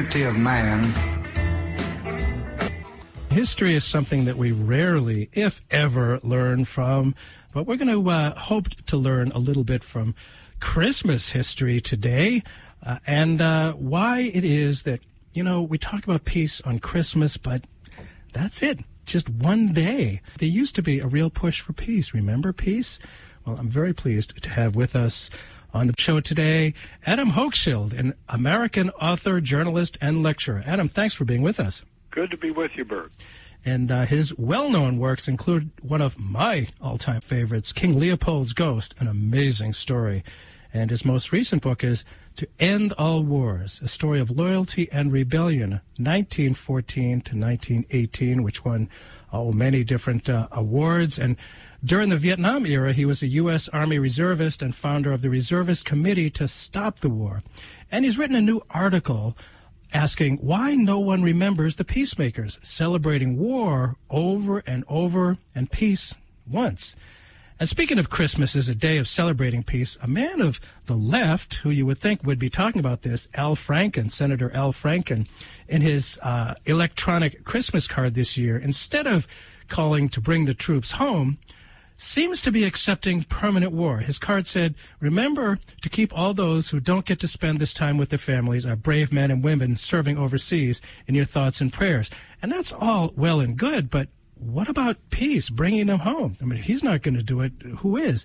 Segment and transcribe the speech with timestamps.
[0.00, 0.94] dignity of man.
[3.30, 7.14] History is something that we rarely, if ever, learn from,
[7.52, 10.14] but we're going to uh, hope to learn a little bit from
[10.58, 12.42] Christmas history today
[12.84, 15.00] uh, and uh, why it is that,
[15.34, 17.64] you know, we talk about peace on Christmas, but
[18.32, 18.80] that's it.
[19.04, 20.22] Just one day.
[20.38, 22.14] There used to be a real push for peace.
[22.14, 22.98] Remember peace?
[23.44, 25.28] Well, I'm very pleased to have with us
[25.72, 26.74] on the show today
[27.06, 30.62] Adam Hochschild, an American author, journalist, and lecturer.
[30.66, 31.84] Adam, thanks for being with us.
[32.10, 33.12] Good to be with you, Bert.
[33.64, 38.52] And uh, his well known works include one of my all time favorites, King Leopold's
[38.52, 40.24] Ghost, an amazing story.
[40.72, 42.04] And his most recent book is
[42.36, 48.88] To End All Wars, a story of loyalty and rebellion, 1914 to 1918, which won
[49.32, 51.18] oh, many different uh, awards.
[51.18, 51.36] And
[51.84, 53.68] during the Vietnam era, he was a U.S.
[53.70, 57.42] Army reservist and founder of the Reservist Committee to Stop the War.
[57.90, 59.36] And he's written a new article
[59.92, 66.14] asking why no one remembers the peacemakers celebrating war over and over and peace
[66.46, 66.96] once.
[67.58, 71.56] And speaking of Christmas as a day of celebrating peace, a man of the left,
[71.56, 75.26] who you would think would be talking about this, Al Franken, Senator Al Franken,
[75.68, 79.26] in his uh, electronic Christmas card this year, instead of
[79.68, 81.38] calling to bring the troops home,
[82.00, 83.98] seems to be accepting permanent war.
[83.98, 87.98] His card said, Remember to keep all those who don't get to spend this time
[87.98, 92.08] with their families, our brave men and women serving overseas, in your thoughts and prayers.
[92.40, 96.38] And that's all well and good, but what about peace, bringing them home?
[96.40, 98.24] I mean, he's not going to do it, who is?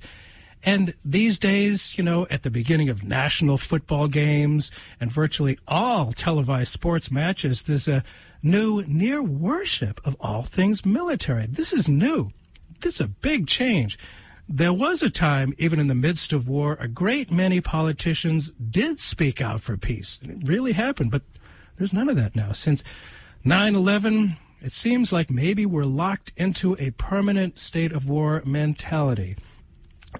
[0.63, 6.13] And these days, you know, at the beginning of national football games and virtually all
[6.13, 8.05] televised sports matches, there's a
[8.41, 11.45] new near worship of all things military.
[11.45, 12.31] This is new.
[12.81, 13.97] This is a big change.
[14.47, 18.99] There was a time, even in the midst of war, a great many politicians did
[18.99, 20.19] speak out for peace.
[20.23, 21.23] It really happened, but
[21.77, 22.51] there's none of that now.
[22.51, 22.83] Since
[23.43, 29.35] 9 11, it seems like maybe we're locked into a permanent state of war mentality.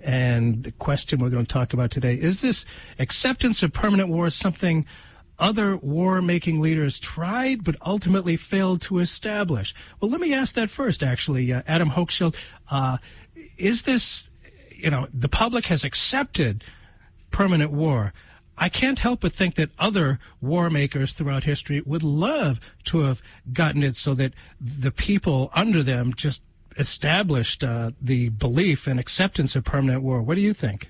[0.03, 2.65] And the question we're going to talk about today is this
[2.99, 4.85] acceptance of permanent war something
[5.39, 9.73] other war making leaders tried but ultimately failed to establish?
[9.99, 11.51] Well, let me ask that first, actually.
[11.51, 12.35] Uh, Adam Hochschild,
[12.69, 12.97] uh,
[13.57, 14.29] is this,
[14.71, 16.63] you know, the public has accepted
[17.31, 18.13] permanent war.
[18.57, 23.21] I can't help but think that other war makers throughout history would love to have
[23.51, 26.41] gotten it so that the people under them just
[26.77, 30.21] established uh, the belief and acceptance of permanent war.
[30.21, 30.89] What do you think?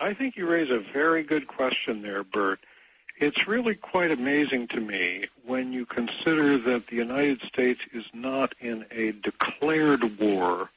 [0.00, 2.60] I think you raise a very good question there, Bert.
[3.18, 8.54] It's really quite amazing to me when you consider that the United States is not
[8.60, 10.70] in a declared war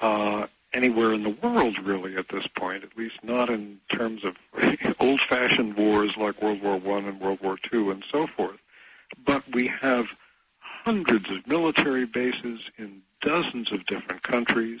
[0.00, 4.34] uh, anywhere in the world, really, at this point, at least not in terms of
[4.98, 8.58] old fashioned wars like World War I and World War II and so forth.
[9.24, 10.06] But we have
[10.58, 14.80] hundreds of military bases in dozens of different countries.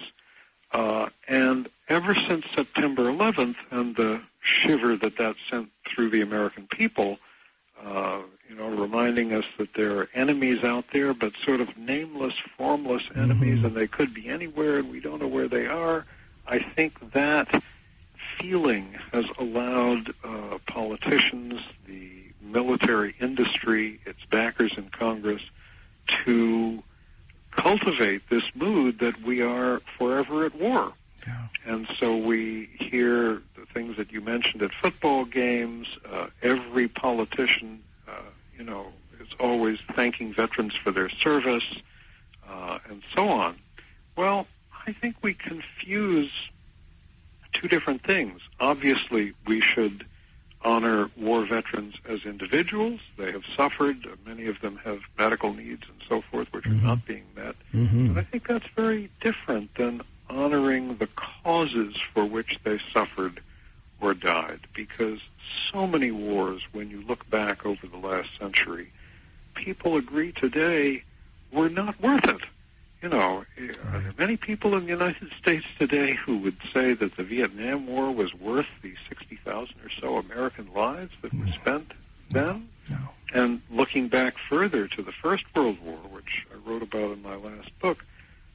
[0.72, 6.66] Uh, and ever since September 11th and the shiver that that sent through the American
[6.66, 7.18] people,
[7.84, 12.34] uh, you know, reminding us that there are enemies out there, but sort of nameless,
[12.56, 13.66] formless enemies, mm-hmm.
[13.66, 16.04] and they could be anywhere, and we don't know where they are.
[16.46, 17.62] I think that
[18.38, 22.10] feeling has allowed uh, politicians, the
[22.42, 25.42] military industry, its backers in Congress,
[26.24, 26.82] to
[27.52, 30.92] cultivate this mood that we are forever at war.
[31.26, 31.46] Yeah.
[31.66, 35.86] And so we hear the things that you mentioned at football games.
[36.10, 38.22] Uh, every politician, uh,
[38.56, 38.86] you know,
[39.20, 41.64] is always thanking veterans for their service,
[42.48, 43.56] uh, and so on.
[44.16, 44.46] Well,
[44.86, 46.30] I think we confuse
[47.52, 48.40] two different things.
[48.58, 50.06] Obviously, we should
[50.62, 53.00] honor war veterans as individuals.
[53.16, 54.06] They have suffered.
[54.26, 56.84] Many of them have medical needs and so forth, which mm-hmm.
[56.84, 57.56] are not being met.
[57.72, 58.14] Mm-hmm.
[58.14, 63.40] But I think that's very different than honoring the causes for which they suffered
[64.00, 64.60] or died.
[64.74, 65.20] Because
[65.72, 68.90] so many wars, when you look back over the last century,
[69.54, 71.02] people agree today
[71.52, 72.42] were not worth it.
[73.02, 73.44] You know,
[73.92, 77.86] are there many people in the United States today who would say that the Vietnam
[77.86, 81.92] War was worth the 60,000 or so American lives that were spent
[82.28, 82.68] then?
[82.90, 82.98] No.
[83.32, 87.36] And looking back further to the First World War, which I wrote about in my
[87.36, 88.04] last book,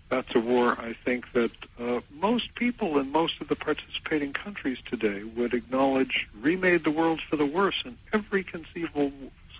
[0.09, 4.77] that's a war I think that uh, most people in most of the participating countries
[4.89, 9.11] today would acknowledge remade the world for the worse in every conceivable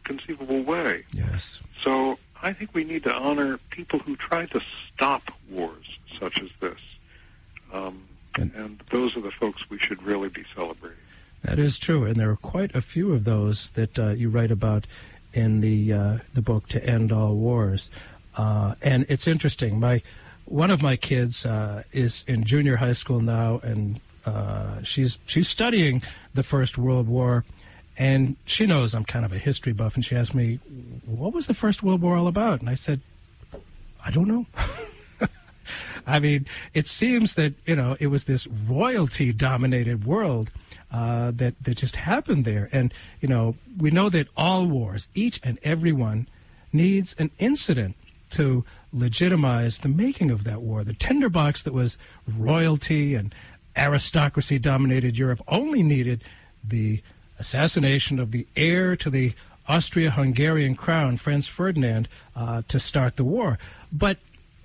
[0.03, 1.03] conceivable way.
[1.12, 1.62] Yes.
[1.83, 4.62] So I think we need to honor people who try to
[4.94, 5.86] stop wars
[6.19, 6.80] such as this.
[7.74, 8.03] Um,
[8.38, 11.00] and, and, those are the folks we should really be celebrating.
[11.42, 14.51] That is true, and there are quite a few of those that uh, you write
[14.51, 14.88] about
[15.33, 17.89] in the uh, the book "To End All Wars."
[18.36, 19.80] Uh, and it's interesting.
[19.80, 20.01] My
[20.45, 25.47] one of my kids uh, is in junior high school now, and uh, she's she's
[25.47, 26.01] studying
[26.33, 27.44] the First World War,
[27.97, 30.59] and she knows I'm kind of a history buff, and she asked me,
[31.06, 33.01] "What was the First World War all about?" And I said,
[34.03, 34.45] "I don't know."
[36.07, 36.45] I mean,
[36.75, 40.51] it seems that you know it was this royalty-dominated world
[40.92, 45.39] uh, that that just happened there, and you know we know that all wars, each
[45.44, 46.27] and every one,
[46.71, 47.95] needs an incident
[48.31, 48.63] to
[48.95, 50.83] legitimize the making of that war.
[50.83, 51.97] The tinderbox that was
[52.27, 53.36] royalty and
[53.77, 56.24] aristocracy dominated Europe only needed
[56.63, 57.01] the
[57.38, 59.33] assassination of the heir to the
[59.68, 63.57] Austria Hungarian crown, Franz Ferdinand, uh, to start the war.
[63.92, 64.18] But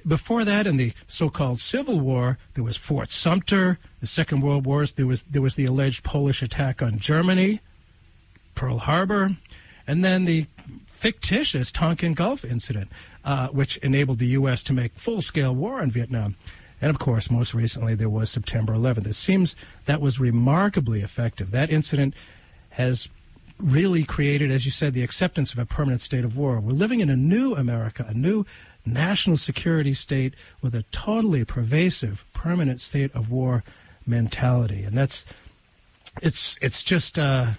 [0.07, 3.79] before that, in the so-called Civil War, there was Fort Sumter.
[4.01, 7.61] The Second World Wars, there was there was the alleged Polish attack on Germany,
[8.55, 9.37] Pearl Harbor,
[9.87, 10.47] and then the
[11.01, 12.91] fictitious Tonkin Gulf incident,
[13.25, 14.63] uh, which enabled the U.S.
[14.65, 16.37] to make full-scale war on Vietnam.
[16.79, 19.07] And of course, most recently, there was September 11th.
[19.07, 19.57] It seems
[19.87, 21.53] that was remarkably effective.
[21.53, 22.13] That incident
[22.71, 23.09] has
[23.59, 26.61] really created, as you said, the acceptance of a permanent state of war.
[26.61, 28.45] We're living in a new America, a new
[28.85, 33.65] national security state with a totally pervasive permanent state of war
[34.07, 34.83] mentality.
[34.83, 35.25] And that's,
[36.21, 37.53] it's, it's just, uh,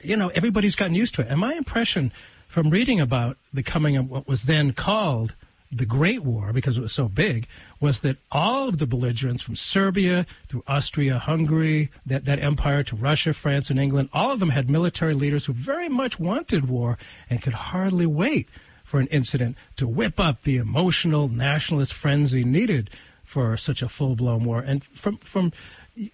[0.00, 1.28] you know, everybody's gotten used to it.
[1.28, 2.12] And my impression
[2.48, 5.36] from reading about the coming of what was then called
[5.70, 7.46] the Great War, because it was so big,
[7.78, 12.96] was that all of the belligerents from Serbia through Austria, Hungary, that, that empire to
[12.96, 16.96] Russia, France, and England, all of them had military leaders who very much wanted war
[17.28, 18.48] and could hardly wait
[18.82, 22.88] for an incident to whip up the emotional nationalist frenzy needed
[23.22, 24.60] for such a full blown war.
[24.60, 25.52] And from, from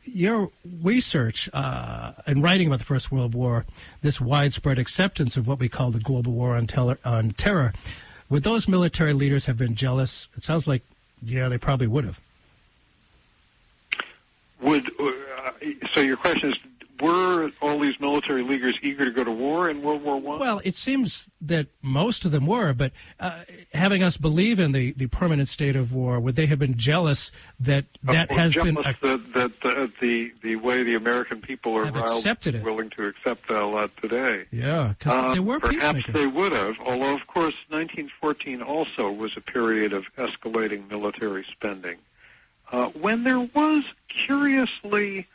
[0.05, 0.51] your
[0.83, 3.67] research uh, and writing about the First World War,
[4.01, 7.73] this widespread acceptance of what we call the global war on, tel- on terror,
[8.29, 10.29] would those military leaders have been jealous?
[10.37, 10.83] It sounds like,
[11.23, 12.21] yeah, they probably would have.
[14.61, 15.51] Would uh,
[15.95, 16.01] so?
[16.01, 16.57] Your question is:
[17.01, 20.39] were all these military leaders eager to go to war in World War One?
[20.39, 23.43] Well, it seems that most of them were, but uh,
[23.73, 27.31] having us believe in the, the permanent state of war, would they have been jealous
[27.61, 31.77] that that uh, has been a, that, that uh, the the way the American people
[31.77, 32.63] are accepted it.
[32.63, 34.45] willing to accept that a lot today?
[34.51, 36.77] Yeah, because uh, they were perhaps they would have.
[36.85, 41.97] Although, of course, 1914 also was a period of escalating military spending,
[42.73, 45.27] uh, when there was curiously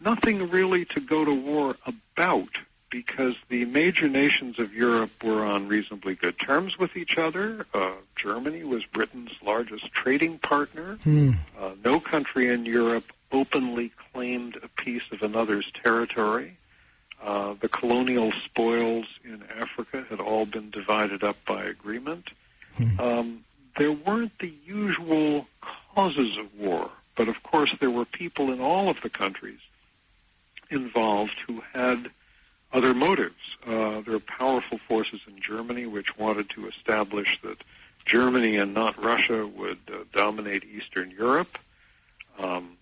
[0.00, 2.48] nothing really to go to war about
[2.94, 7.66] because the major nations of Europe were on reasonably good terms with each other.
[7.74, 10.94] Uh, Germany was Britain's largest trading partner.
[11.02, 11.32] Hmm.
[11.58, 16.56] Uh, no country in Europe openly claimed a piece of another's territory.
[17.20, 22.28] Uh, the colonial spoils in Africa had all been divided up by agreement.
[22.76, 23.00] Hmm.
[23.00, 23.44] Um,
[23.76, 25.48] there weren't the usual
[25.94, 29.58] causes of war, but of course there were people in all of the countries
[30.74, 32.10] involved who had
[32.72, 33.34] other motives.
[33.66, 37.58] Uh, there are powerful forces in Germany which wanted to establish that
[38.04, 41.58] Germany and not Russia would uh, dominate Eastern Europe.
[42.38, 42.76] Um,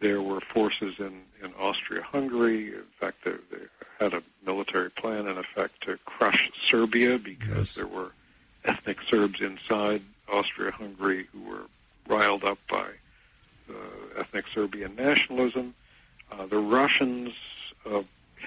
[0.00, 2.68] there were forces in, in Austria-Hungary.
[2.68, 3.64] In fact, they, they
[3.98, 7.74] had a military plan, in effect, to crush Serbia because yes.
[7.74, 8.12] there were
[8.64, 11.66] ethnic Serbs inside Austria-Hungary who were
[12.08, 12.88] riled up by
[13.68, 15.74] uh, ethnic Serbian nationalism.
[16.30, 17.32] Uh, the Russians
[17.84, 18.02] uh,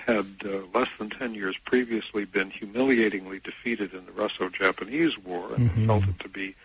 [0.06, 5.70] had uh, less than 10 years previously been humiliatingly defeated in the Russo-Japanese War and
[5.70, 5.88] mm-hmm.
[5.88, 6.56] felt it to be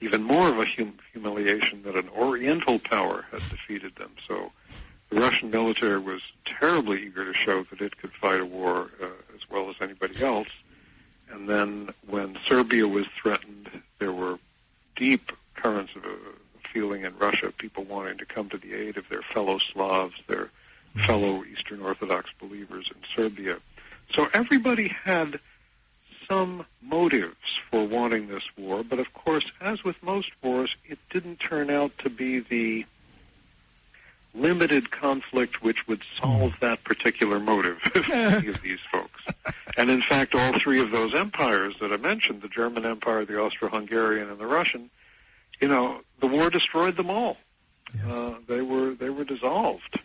[0.00, 4.10] even more of a hum- humiliation that an Oriental power had defeated them.
[4.26, 4.52] So
[5.10, 9.06] the Russian military was terribly eager to show that it could fight a war uh,
[9.34, 10.48] as well as anybody else.
[11.30, 14.38] And then when Serbia was threatened, there were
[14.96, 16.16] deep currents of a
[16.72, 20.50] feeling in Russia, people wanting to come to the aid of their fellow Slavs, their
[21.06, 23.58] fellow Eastern Orthodox believers in Serbia.
[24.14, 25.40] So everybody had
[26.28, 27.36] some motives
[27.70, 31.92] for wanting this war, but of course, as with most wars, it didn't turn out
[31.98, 32.84] to be the
[34.34, 39.20] limited conflict which would solve that particular motive of any of these folks.
[39.76, 43.38] And in fact, all three of those empires that I mentioned, the German Empire, the
[43.38, 44.90] Austro-Hungarian, and the Russian,
[45.60, 47.36] you know, the war destroyed them all.
[47.94, 48.14] Yes.
[48.14, 50.00] Uh, they were they were dissolved.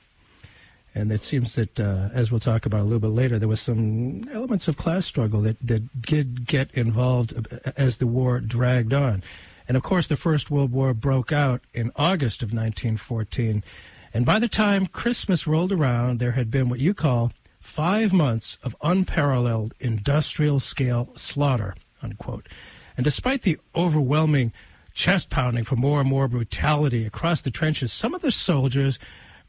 [0.97, 3.61] And it seems that, uh, as we'll talk about a little bit later, there was
[3.61, 7.35] some elements of class struggle that, that did get involved
[7.77, 9.21] as the war dragged on.
[9.67, 13.63] And of course, the First World War broke out in August of 1914.
[14.11, 18.57] And by the time Christmas rolled around, there had been what you call five months
[18.63, 22.49] of unparalleled industrial scale slaughter, unquote.
[22.97, 24.51] And despite the overwhelming
[24.95, 28.97] chest pounding for more and more brutality across the trenches, some of the soldiers,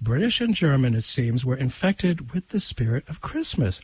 [0.00, 3.80] British and German, it seems, were infected with the spirit of Christmas.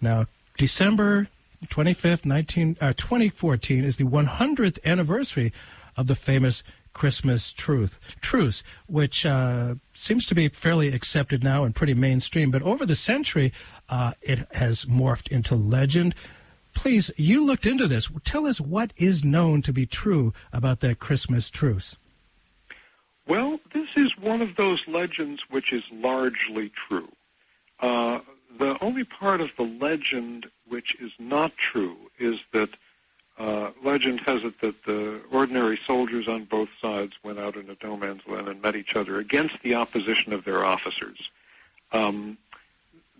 [0.00, 1.28] Now, December
[1.66, 5.52] 25th, 19, uh, 2014 is the 100th anniversary
[5.96, 11.74] of the famous Christmas truth truce, which uh, seems to be fairly accepted now and
[11.74, 12.50] pretty mainstream.
[12.50, 13.52] But over the century,
[13.90, 16.14] uh, it has morphed into legend.
[16.72, 18.10] Please, you looked into this.
[18.24, 21.96] Tell us what is known to be true about that Christmas truce.
[23.26, 27.08] Well, this is one of those legends which is largely true.
[27.80, 28.20] Uh,
[28.58, 32.70] the only part of the legend which is not true is that
[33.38, 37.96] uh, legend has it that the ordinary soldiers on both sides went out into no
[37.96, 41.18] man's land and met each other against the opposition of their officers.
[41.92, 42.38] Um,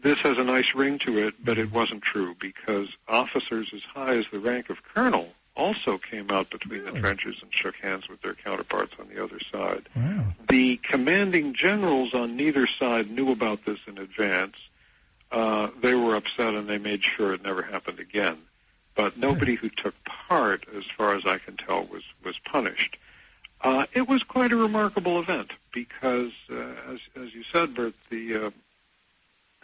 [0.02, 4.16] this has a nice ring to it, but it wasn't true because officers as high
[4.16, 6.92] as the rank of colonel also came out between really?
[6.92, 9.88] the trenches and shook hands with their counterparts on the other side.
[9.96, 10.32] Wow.
[10.48, 14.54] The commanding generals on neither side knew about this in advance.
[15.32, 18.38] Uh, they were upset and they made sure it never happened again.
[18.94, 22.96] But nobody who took part, as far as I can tell, was was punished.
[23.60, 28.46] Uh, it was quite a remarkable event because, uh, as as you said, Bert, the
[28.46, 28.50] uh,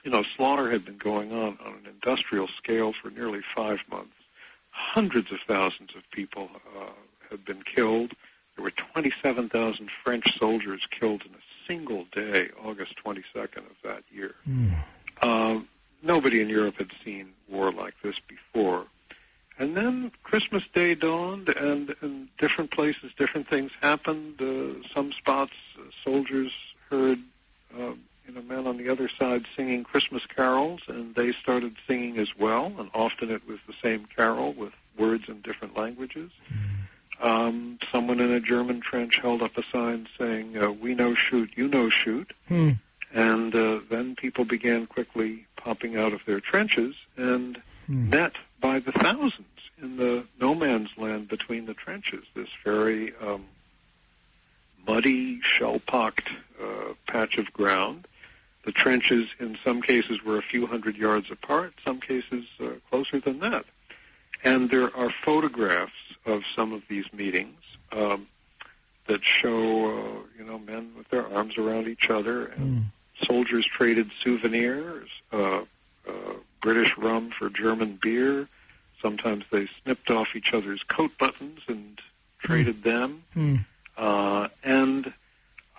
[0.04, 4.12] you know slaughter had been going on on an industrial scale for nearly five months.
[4.72, 6.90] Hundreds of thousands of people uh,
[7.30, 8.12] had been killed.
[8.56, 14.34] There were 27,000 French soldiers killed in a single day, August 22nd of that year.
[14.48, 14.74] Mm.
[15.22, 15.68] Um,
[16.02, 18.86] nobody in Europe had seen war like this before.
[19.58, 24.40] And then Christmas Day dawned, and in different places, different things happened.
[24.40, 26.50] Uh, some spots, uh, soldiers
[26.90, 27.18] heard,
[27.78, 27.92] uh,
[28.26, 32.28] you know, men on the other side singing Christmas carols, and they started singing as
[32.38, 32.72] well.
[32.78, 36.30] And often it was the same carol with words in different languages.
[36.52, 37.26] Mm.
[37.26, 41.50] Um, someone in a German trench held up a sign saying, uh, "We no shoot,
[41.56, 42.78] you no shoot." Mm.
[43.14, 48.08] And uh, then people began quickly popping out of their trenches and mm.
[48.08, 49.46] met by the thousands
[49.80, 52.24] in the no man's land between the trenches.
[52.34, 53.44] This very um,
[54.86, 56.28] muddy, shell-pocked
[56.60, 58.06] uh, patch of ground.
[58.64, 61.74] The trenches, in some cases, were a few hundred yards apart.
[61.84, 63.64] Some cases, uh, closer than that.
[64.44, 65.92] And there are photographs
[66.26, 67.58] of some of these meetings
[67.90, 68.28] um,
[69.08, 72.82] that show, uh, you know, men with their arms around each other and.
[72.82, 72.84] Mm
[73.26, 75.62] soldiers traded souvenirs, uh,
[76.08, 76.12] uh,
[76.60, 78.48] British rum for German beer.
[79.00, 82.00] Sometimes they snipped off each other's coat buttons and
[82.38, 82.84] traded mm.
[82.84, 83.22] them.
[83.36, 83.64] Mm.
[83.96, 85.12] Uh, and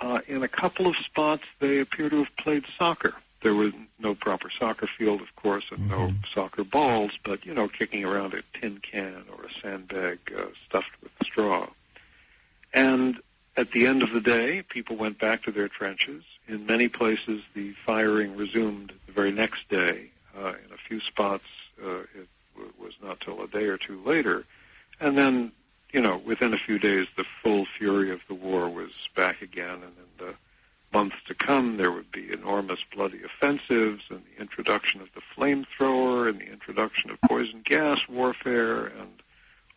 [0.03, 3.13] uh, in a couple of spots, they appear to have played soccer.
[3.41, 6.07] There was no proper soccer field, of course, and mm-hmm.
[6.07, 10.45] no soccer balls, but, you know, kicking around a tin can or a sandbag uh,
[10.67, 11.67] stuffed with straw.
[12.73, 13.19] And
[13.55, 16.23] at the end of the day, people went back to their trenches.
[16.47, 20.09] In many places, the firing resumed the very next day.
[20.37, 21.45] Uh, in a few spots,
[21.81, 24.45] uh, it w- was not till a day or two later.
[24.99, 25.51] And then,
[25.93, 29.75] you know, within a few days, the full fury of the war was back again.
[29.75, 30.33] And in the
[30.91, 36.27] months to come, there would be enormous bloody offensives and the introduction of the flamethrower
[36.27, 39.09] and the introduction of poison gas warfare and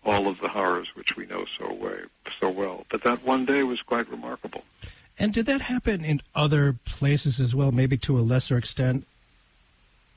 [0.04, 1.98] all of the horrors which we know so way,
[2.40, 2.86] so well.
[2.90, 4.64] But that one day was quite remarkable.
[5.18, 9.06] And did that happen in other places as well, maybe to a lesser extent?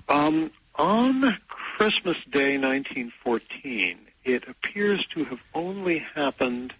[0.08, 6.74] Um, on Christmas Day 1914, it appears to have only happened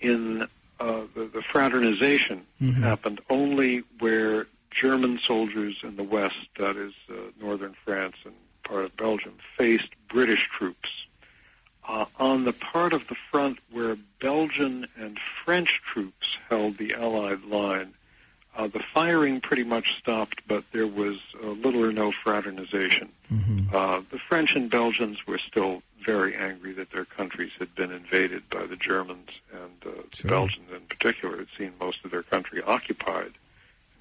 [0.00, 0.42] in
[0.80, 2.82] uh, the, the, fraternization mm-hmm.
[2.82, 8.84] happened only where German soldiers in the west, that is uh, northern France and part
[8.84, 10.88] of Belgium, faced British troops
[11.88, 17.44] uh, on the part of the front where Belgian and French troops held the Allied
[17.44, 17.94] line,
[18.58, 23.08] uh, the firing pretty much stopped, but there was uh, little or no fraternization.
[23.32, 23.74] Mm-hmm.
[23.74, 28.42] Uh, the French and Belgians were still very angry that their countries had been invaded
[28.50, 30.22] by the Germans, and uh, sure.
[30.22, 33.32] the Belgians in particular had seen most of their country occupied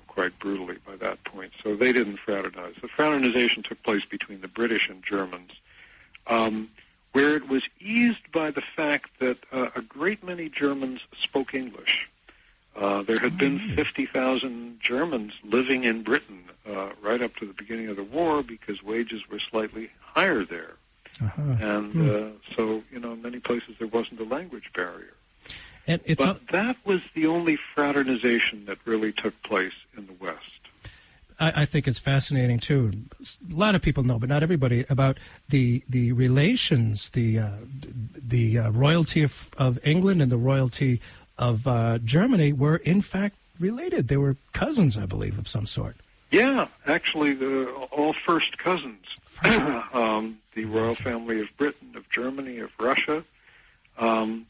[0.08, 1.52] quite brutally by that point.
[1.64, 2.74] So they didn't fraternize.
[2.82, 5.52] The fraternization took place between the British and Germans.
[6.26, 6.70] Um,
[7.14, 12.10] where it was eased by the fact that uh, a great many Germans spoke English.
[12.77, 13.75] Uh, there had been mm.
[13.75, 18.84] 50,000 Germans living in Britain uh, right up to the beginning of the war because
[18.84, 20.75] wages were slightly higher there.
[21.22, 21.41] Uh-huh.
[21.60, 22.10] And hmm.
[22.10, 25.15] uh, so, you know, in many places there wasn't a language barrier.
[25.88, 30.43] And but that was the only fraternization that really took place in the West.
[31.39, 32.91] I, I, think it's fascinating too.
[33.22, 35.17] A lot of people know, but not everybody, about
[35.48, 37.51] the the relations, the uh,
[38.13, 41.00] the uh, royalty of, of England and the royalty
[41.38, 44.08] of uh, Germany were in fact related.
[44.08, 45.96] They were cousins, I believe, of some sort.
[46.32, 49.06] Yeah, actually, the, all first cousins.
[49.94, 53.24] um, the royal family of Britain, of Germany, of Russia,
[53.98, 54.48] um,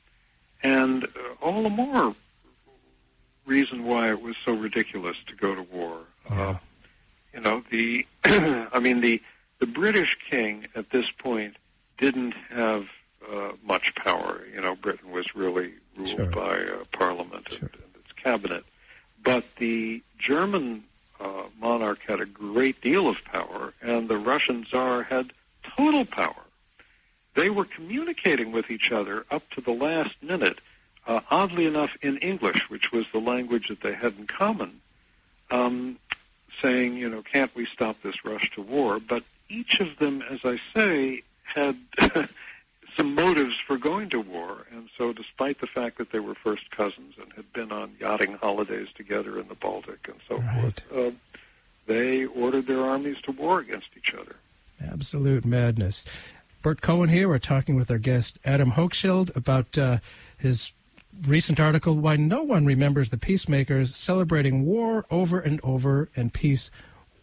[0.64, 1.08] and uh,
[1.42, 2.16] all the more
[3.46, 6.00] reason why it was so ridiculous to go to war.
[6.30, 6.56] Uh,
[7.34, 9.22] you know, the I mean the
[9.60, 11.58] the British king at this point
[11.98, 12.86] didn't have
[13.32, 14.42] uh, much power.
[14.54, 16.26] You know, Britain was really ruled Sure.
[16.28, 17.60] by uh, Parliament Sure.
[17.62, 18.64] and, and its cabinet,
[19.24, 20.84] but the German
[21.20, 25.32] uh, monarch had a great deal of power, and the Russian Tsar had
[25.76, 26.36] total power.
[27.34, 30.60] They were communicating with each other up to the last minute,
[31.06, 34.82] uh, oddly enough, in English, which was the language that they had in common,
[35.52, 35.98] um,
[36.62, 39.00] saying, you know, can't we stop this rush to war?
[39.00, 41.78] But each of them, as I say, had
[42.98, 44.66] some motives for going to war.
[44.74, 48.34] And so, despite the fact that they were first cousins and had been on yachting
[48.34, 50.82] holidays together in the Baltic and so Right.
[50.82, 51.12] forth, uh,
[51.86, 54.36] they ordered their armies to war against each other.
[54.84, 56.06] Absolute madness.
[56.62, 57.30] Bert Cohen here.
[57.30, 60.00] We're talking with our guest Adam Hochschild about uh,
[60.38, 60.74] his
[61.26, 66.70] recent article, "Why No One Remembers the Peacemakers: Celebrating War Over and Over and Peace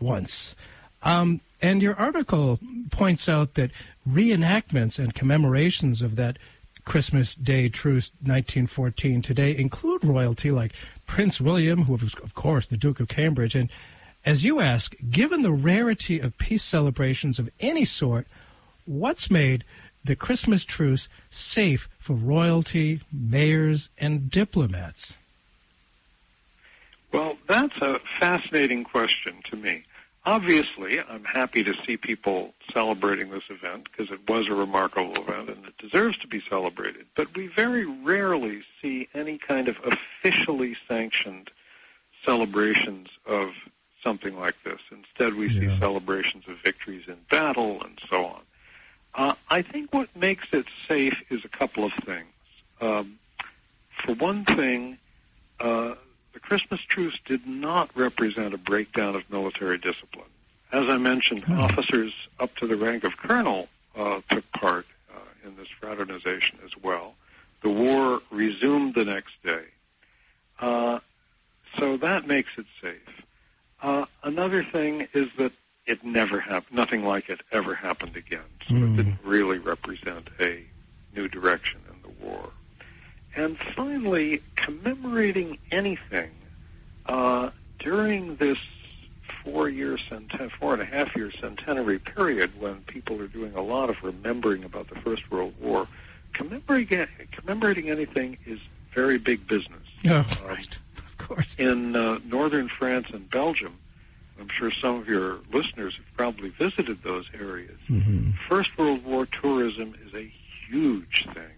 [0.00, 0.54] Once."
[1.02, 3.70] Um, and your article points out that
[4.06, 6.38] reenactments and commemorations of that
[6.84, 10.74] Christmas Day truce 1914 today include royalty like
[11.06, 13.54] Prince William, who was, of course, the Duke of Cambridge.
[13.54, 13.70] And
[14.26, 18.26] as you ask, given the rarity of peace celebrations of any sort,
[18.84, 19.64] what's made
[20.04, 25.14] the Christmas truce safe for royalty, mayors, and diplomats?
[27.10, 29.84] Well, that's a fascinating question to me.
[30.26, 35.50] Obviously, I'm happy to see people celebrating this event because it was a remarkable event
[35.50, 37.04] and it deserves to be celebrated.
[37.14, 41.50] But we very rarely see any kind of officially sanctioned
[42.24, 43.50] celebrations of
[44.02, 44.80] something like this.
[44.90, 45.60] Instead, we Yeah.
[45.74, 48.42] see celebrations of victories in battle and so on.
[49.14, 52.32] Uh, I think what makes it safe is a couple of things.
[52.80, 53.18] Um,
[54.04, 54.96] for one thing,
[55.60, 55.94] uh,
[56.34, 60.28] the Christmas truce did not represent a breakdown of military discipline.
[60.72, 61.60] As I mentioned, Hmm.
[61.60, 66.70] officers up to the rank of colonel uh, took part uh, in this fraternization as
[66.82, 67.14] well.
[67.62, 69.64] The war resumed the next day.
[70.60, 70.98] Uh,
[71.78, 73.22] so that makes it safe.
[73.82, 75.52] Uh, another thing is that
[75.86, 76.76] it never happened.
[76.76, 78.40] Nothing like it ever happened again.
[78.68, 78.84] So Hmm.
[78.84, 80.64] it didn't really represent a
[81.14, 82.50] new direction in the war.
[83.36, 86.30] And finally, commemorating anything
[87.06, 88.58] uh, during this
[89.42, 93.90] four-year, centen- four and a half year centenary period when people are doing a lot
[93.90, 95.86] of remembering about the First World War,
[96.32, 98.58] commemorating, commemorating anything is
[98.94, 99.82] very big business.
[100.06, 100.78] Oh, Um, right.
[100.98, 101.54] Of course.
[101.58, 103.74] in uh, northern France and Belgium,
[104.38, 107.78] I'm sure some of your listeners have probably visited those areas.
[107.86, 110.30] hmm First World War tourism is a
[110.68, 111.52] huge thing.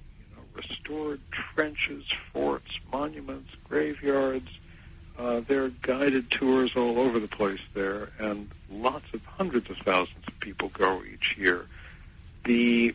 [0.56, 1.20] Restored
[1.54, 4.48] trenches, forts, monuments, graveyards.
[5.18, 9.76] Uh, there are guided tours all over the place there, and lots of hundreds of
[9.78, 11.66] thousands of people go each year.
[12.44, 12.94] The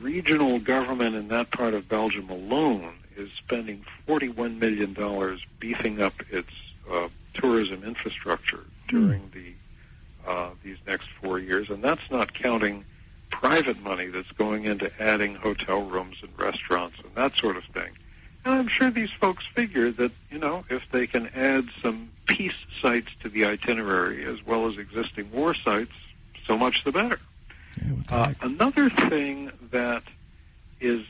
[0.00, 6.50] regional government in that part of Belgium alone is spending $41 million beefing up its
[6.90, 9.52] uh, tourism infrastructure during the
[10.26, 12.84] uh, these next four years, and that's not counting
[13.42, 17.90] private money that's going into adding hotel rooms and restaurants and that sort of thing.
[18.44, 22.54] And I'm sure these folks figure that, you know, if they can add some peace
[22.80, 25.92] sites to the itinerary as well as existing war sites,
[26.46, 27.18] so much the better.
[27.76, 30.04] Yeah, the Uh, another thing that
[30.80, 31.04] is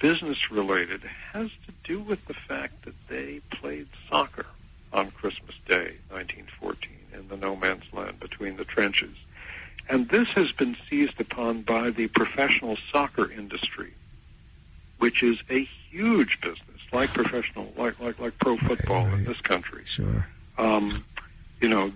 [0.00, 4.46] business related has to do with the fact that they played soccer
[4.92, 9.16] on Christmas Day, 1914, in the no man's land between the trenches.
[9.88, 13.92] And this has been seized upon by the professional soccer industry,
[14.98, 19.26] which is a huge business, like professional, like like like pro football in right.
[19.26, 20.26] this country Sure.
[20.58, 21.04] um,
[21.60, 21.92] you know,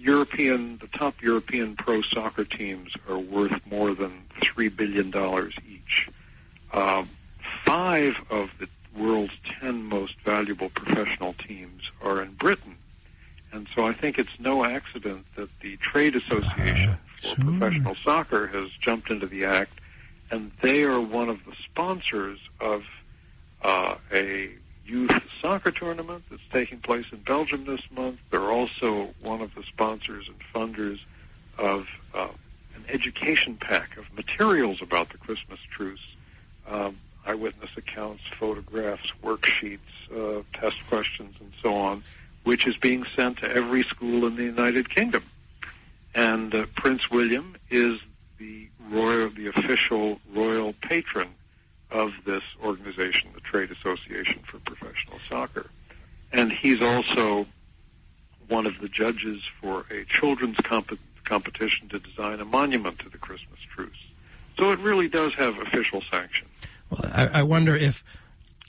[0.00, 6.08] European, the top European pro soccer teams are worth more than three billion dollars each.
[6.72, 7.08] Um,
[7.64, 12.76] five of the world's ten most valuable professional teams are in Britain,
[13.52, 17.44] and so I think it's no accident that the trade association Uh, for sure.
[17.44, 19.80] professional soccer has jumped into the act,
[20.30, 22.82] and they are one of the sponsors of
[23.62, 24.50] uh, a
[24.86, 28.18] youth soccer tournament that's taking place in Belgium this month.
[28.30, 30.98] They're also one of the sponsors and funders
[31.58, 32.28] of uh,
[32.74, 36.00] an education pack of materials about the Christmas truce.
[36.66, 39.78] Um, eyewitness accounts, photographs, worksheets,
[40.14, 42.02] uh, test questions, and so on,
[42.44, 45.22] which is being sent to every school in the United Kingdom.
[46.14, 48.00] And uh, Prince William is
[48.38, 51.28] the royal, the official royal patron
[51.90, 55.70] of this organization, the Trade Association for Professional Soccer.
[56.32, 57.46] And he's also
[58.48, 63.18] one of the judges for a children's comp- competition to design a monument to the
[63.18, 63.90] Christmas truce.
[64.58, 66.46] So it really does have official sanction.
[66.90, 68.04] Well, I, I wonder if,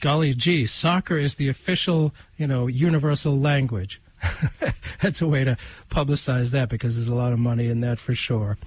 [0.01, 4.01] golly gee, soccer is the official, you know, universal language.
[5.01, 5.57] That's a way to
[5.89, 8.57] publicize that because there's a lot of money in that for sure.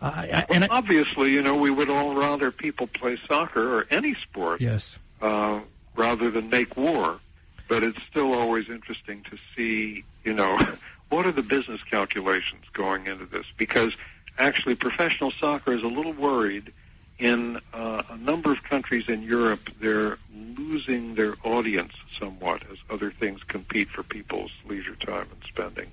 [0.00, 4.60] Uh, well, obviously, you know, we would all rather people play soccer or any sport,
[4.60, 5.60] yes, uh,
[5.94, 7.20] rather than make war.
[7.68, 10.58] But it's still always interesting to see, you know,
[11.10, 13.46] what are the business calculations going into this?
[13.56, 13.92] Because
[14.38, 16.72] actually, professional soccer is a little worried.
[17.22, 23.12] In uh, a number of countries in Europe, they're losing their audience somewhat as other
[23.12, 25.86] things compete for people's leisure time and spending.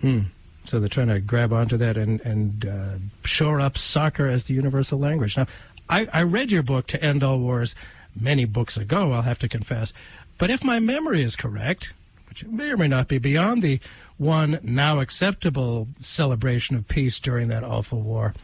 [0.00, 0.20] Hmm.
[0.64, 4.54] So they're trying to grab onto that and, and uh, shore up soccer as the
[4.54, 5.36] universal language.
[5.36, 5.46] Now,
[5.88, 7.76] I, I read your book, To End All Wars,
[8.20, 9.92] many books ago, I'll have to confess.
[10.36, 11.92] But if my memory is correct,
[12.28, 13.78] which may or may not be beyond the
[14.18, 18.34] one now acceptable celebration of peace during that awful war,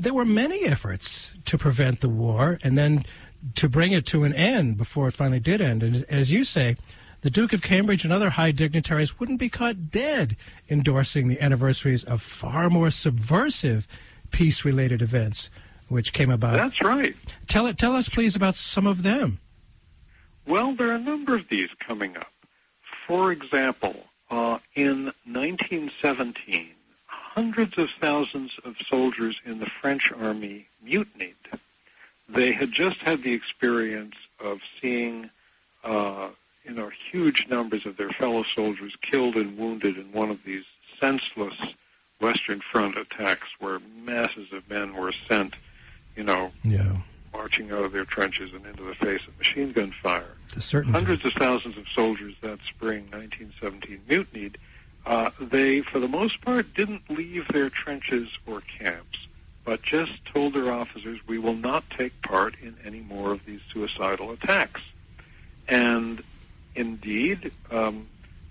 [0.00, 3.04] there were many efforts to prevent the war and then
[3.54, 5.82] to bring it to an end before it finally did end.
[5.82, 6.76] And as you say,
[7.22, 10.36] the Duke of Cambridge and other high dignitaries wouldn't be caught dead
[10.68, 13.86] endorsing the anniversaries of far more subversive
[14.30, 15.50] peace related events
[15.88, 16.56] which came about.
[16.56, 17.14] That's right.
[17.46, 19.40] Tell it tell us please about some of them.
[20.46, 22.32] Well, there are a number of these coming up.
[23.06, 23.96] For example,
[24.30, 26.68] uh, in 1917,
[27.34, 31.36] hundreds of thousands of soldiers in the French army mutinied.
[32.28, 35.30] They had just had the experience of seeing
[35.84, 36.28] uh,
[36.64, 40.64] you know, huge numbers of their fellow soldiers killed and wounded in one of these
[41.00, 41.54] senseless
[42.20, 45.54] Western Front attacks where masses of men were sent,
[46.16, 46.96] you know, yeah.
[47.32, 50.36] marching out of their trenches and into the face of machine gun fire.
[50.92, 54.58] Hundreds of thousands of soldiers that spring, 1917, mutinied.
[55.06, 59.18] Uh, they, for the most part, didn't leave their trenches or camps,
[59.64, 63.60] but just told their officers, we will not take part in any more of these
[63.72, 64.80] suicidal attacks.
[65.68, 66.22] And
[66.74, 68.08] indeed, um,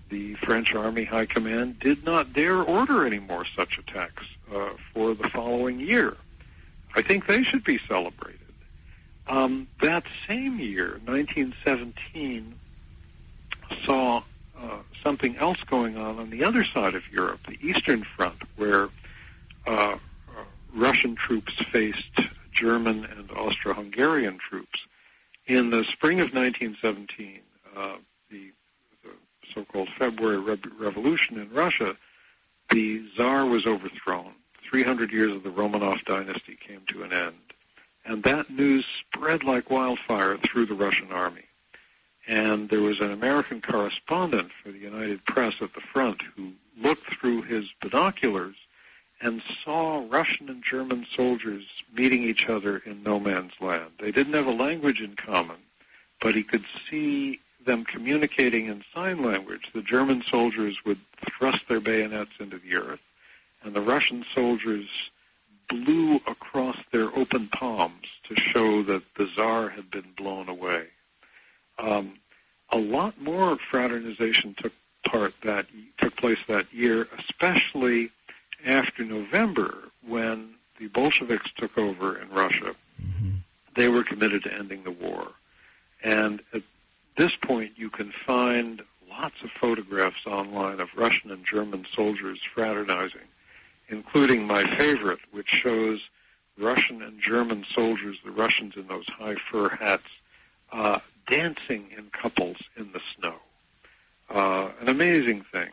[0.09, 5.13] the French Army High Command did not dare order any more such attacks uh, for
[5.13, 6.17] the following year.
[6.95, 8.39] I think they should be celebrated.
[9.27, 12.55] Um, that same year, 1917,
[13.85, 14.23] saw
[14.57, 18.89] uh, something else going on on the other side of Europe, the Eastern Front, where
[19.67, 19.97] uh, uh
[20.73, 24.79] Russian troops faced German and Austro-Hungarian troops.
[25.47, 27.39] In the spring of 1917,
[27.75, 27.95] uh,
[28.29, 28.51] the,
[29.03, 29.09] the
[29.53, 31.95] so-called February Re- Revolution in Russia,
[32.69, 34.33] the Tsar was overthrown.
[34.69, 37.35] 300 years of the Romanov dynasty came to an end.
[38.05, 41.45] And that news spread like wildfire through the Russian army.
[42.29, 47.11] And there was an American correspondent for the United Press at the front who looked
[47.15, 48.55] through his binoculars
[49.19, 53.93] and saw Russian and German soldiers meeting each other in no man's land.
[53.99, 55.57] They didn't have a language in common,
[56.21, 60.99] but he could see them communicating in sign language, the German soldiers would
[61.35, 63.01] thrust their bayonets into the earth,
[63.63, 64.87] and the Russian soldiers
[65.67, 70.89] blew across their open palms to show that the Tsar had been blown away.
[71.79, 72.13] Um,
[72.71, 74.73] a lot more fraternization took
[75.05, 75.65] part that
[75.97, 78.11] took place that year, especially
[78.65, 82.75] after November when the Bolsheviks took over in Russia.
[83.01, 83.37] Mm-hmm.
[83.75, 85.29] They were committed to ending the war.
[86.03, 86.63] And at
[87.17, 93.27] this point, you can find lots of photographs online of Russian and German soldiers fraternizing,
[93.89, 95.99] including my favorite, which shows
[96.57, 100.07] Russian and German soldiers, the Russians in those high fur hats,
[100.71, 103.36] uh, dancing in couples in the snow.
[104.29, 105.69] Uh, an amazing thing.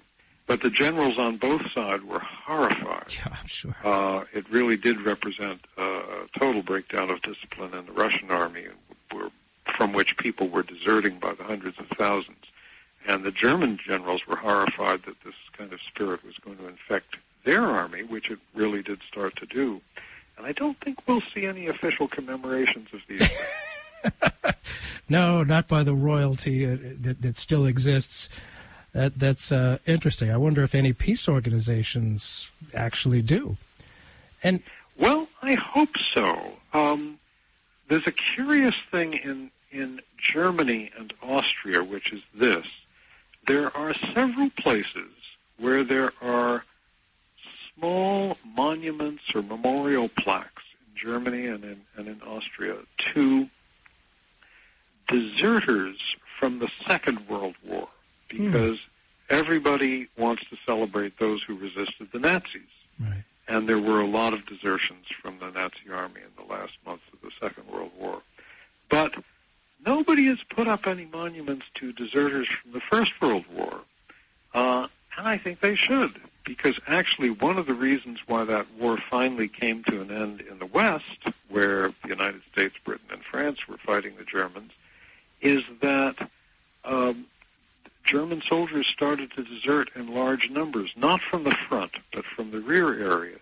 [0.46, 3.12] But the generals on both sides were horrified.
[3.14, 3.76] Yeah, I'm sure.
[3.82, 8.66] Uh, it really did represent a total breakdown of discipline in the Russian army.
[9.12, 9.30] Were
[9.76, 12.44] from which people were deserting by the hundreds of thousands.
[13.06, 17.16] And the German generals were horrified that this kind of spirit was going to infect
[17.44, 19.80] their army, which it really did start to do.
[20.36, 23.28] And I don't think we'll see any official commemorations of these.
[25.08, 28.28] no, not by the royalty uh, that, that still exists.
[28.92, 30.30] That that's uh, interesting.
[30.30, 33.56] I wonder if any peace organizations actually do.
[34.42, 34.62] And
[34.98, 36.52] well, I hope so.
[36.72, 37.18] Um,
[37.88, 42.66] there's a curious thing in in Germany and Austria, which is this:
[43.46, 45.12] there are several places
[45.58, 46.64] where there are
[47.74, 52.76] small monuments or memorial plaques in Germany and in, and in Austria
[53.14, 53.48] to
[55.08, 55.98] deserters
[56.38, 57.88] from the Second World War
[58.28, 59.34] because hmm.
[59.34, 62.62] everybody wants to celebrate those who resisted the Nazis.
[62.98, 63.24] Right.
[63.48, 67.04] And there were a lot of desertions from the Nazi army in the last months
[67.12, 68.22] of the Second World War.
[68.88, 69.14] But
[69.84, 73.80] nobody has put up any monuments to deserters from the First World War.
[74.52, 78.98] Uh, and I think they should, because actually one of the reasons why that war
[79.10, 81.04] finally came to an end in the West,
[81.48, 84.72] where the United States, Britain, and France were fighting the Germans,
[85.40, 86.16] is that
[86.84, 87.26] um,
[88.04, 92.60] German soldiers started to desert in large numbers, not from the front, but from the
[92.60, 93.40] rear areas.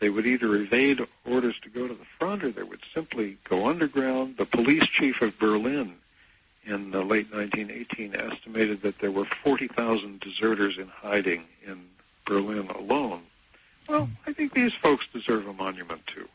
[0.00, 3.68] They would either evade orders to go to the front or they would simply go
[3.68, 4.38] underground.
[4.38, 5.94] The police chief of Berlin
[6.64, 11.82] in the late 1918 estimated that there were 40,000 deserters in hiding in
[12.24, 13.22] Berlin alone.
[13.88, 16.28] Well, I think these folks deserve a monument too.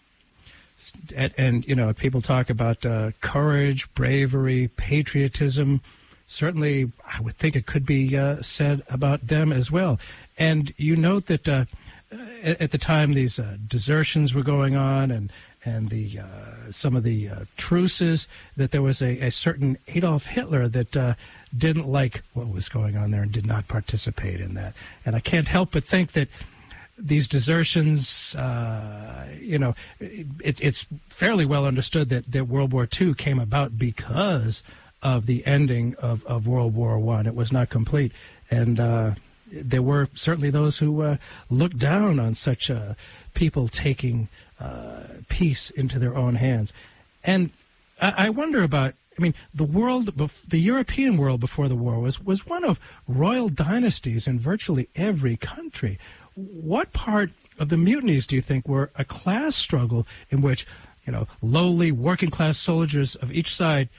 [1.16, 5.82] And, and you know, people talk about uh, courage, bravery, patriotism.
[6.28, 10.00] Certainly, I would think it could be uh, said about them as well.
[10.38, 11.66] And you note that uh,
[12.44, 15.32] at, the time these uh, desertions were going on, and
[15.64, 20.26] and the uh, some of the uh, truces that there was a, a certain Adolf
[20.26, 21.16] Hitler that
[21.56, 24.74] didn't like what was going on there and did not participate in that.
[25.06, 26.28] And I can't help but think that
[26.98, 33.14] these desertions, uh, you know, it, it's fairly well understood that, that World War II
[33.14, 34.64] came about because
[35.04, 37.28] of the ending of, of World War One.
[37.28, 38.12] It was not complete,
[38.50, 39.16] and uh,
[39.52, 41.18] there were certainly those who uh,
[41.50, 42.72] looked down on such
[43.34, 44.30] people taking
[44.60, 46.74] uh, peace into their own hands.
[47.24, 47.52] And
[48.02, 50.08] I, I wonder about I mean, the world,
[50.48, 55.38] the European world before the war was, was one of royal dynasties in virtually every
[55.38, 55.98] country.
[56.36, 60.68] What part of the mutinies do you think were a class struggle in which,
[61.06, 63.90] you know, lowly working class soldiers of each side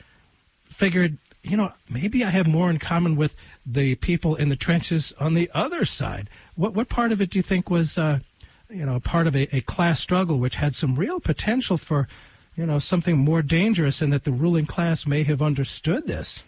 [0.65, 5.15] figured, you know, maybe I have more in common with the people in the trenches
[5.19, 6.29] on the other side?
[6.55, 8.21] What, what part of it do you think was, uh,
[8.69, 12.09] you know, part of a, a class struggle which had some real potential for,
[12.57, 16.43] you know, something more dangerous, and that the ruling class may have understood this.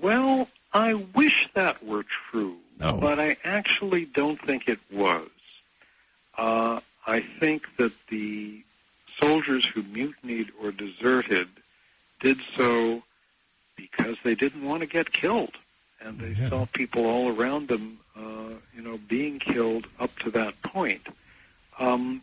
[0.00, 2.98] Well, I wish that were true, oh.
[2.98, 5.28] but I actually don't think it was.
[6.36, 8.62] Uh, I think that the
[9.20, 11.48] soldiers who mutinied or deserted
[12.20, 13.02] did so
[13.76, 15.54] because they didn't want to get killed,
[16.00, 16.48] and they yeah.
[16.48, 21.06] saw people all around them uh, you know, being killed up to that point.
[21.78, 22.22] Um,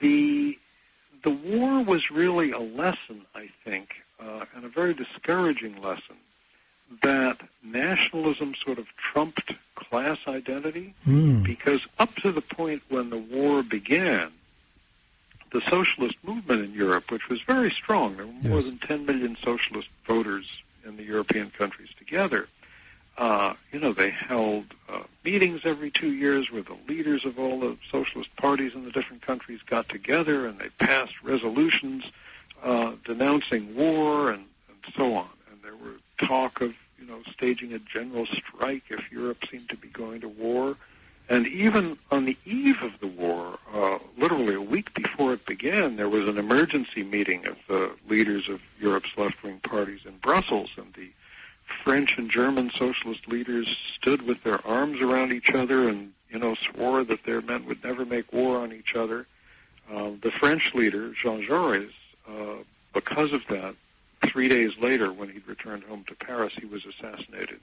[0.00, 0.58] the
[1.24, 3.88] the war was really a lesson, I think,
[4.20, 6.16] uh, and a very discouraging lesson
[7.02, 11.42] that nationalism sort of trumped class identity mm.
[11.42, 14.30] because up to the point when the war began,
[15.52, 19.36] the socialist movement in Europe, which was very strong, there were more than 10 million
[19.42, 20.46] socialist voters
[20.84, 22.48] in the European countries together,
[23.16, 27.60] uh, you know, they held uh, meetings every two years where the leaders of all
[27.60, 32.04] the socialist parties in the different countries got together and they passed resolutions
[32.64, 35.28] uh, denouncing war and, and so on.
[36.26, 40.28] Talk of, you know, staging a general strike if Europe seemed to be going to
[40.28, 40.76] war.
[41.28, 45.96] And even on the eve of the war, uh, literally a week before it began,
[45.96, 50.92] there was an emergency meeting of the leaders of Europe's left-wing parties in Brussels, and
[50.94, 51.10] the
[51.82, 56.54] French and German socialist leaders stood with their arms around each other and, you know,
[56.56, 59.26] swore that their men would never make war on each other.
[59.90, 61.90] Uh, the French leader, Jean Jaurès,
[62.28, 62.56] uh,
[62.92, 63.74] because of that,
[64.30, 67.60] three days later, when he'd returned home to Paris, he was assassinated.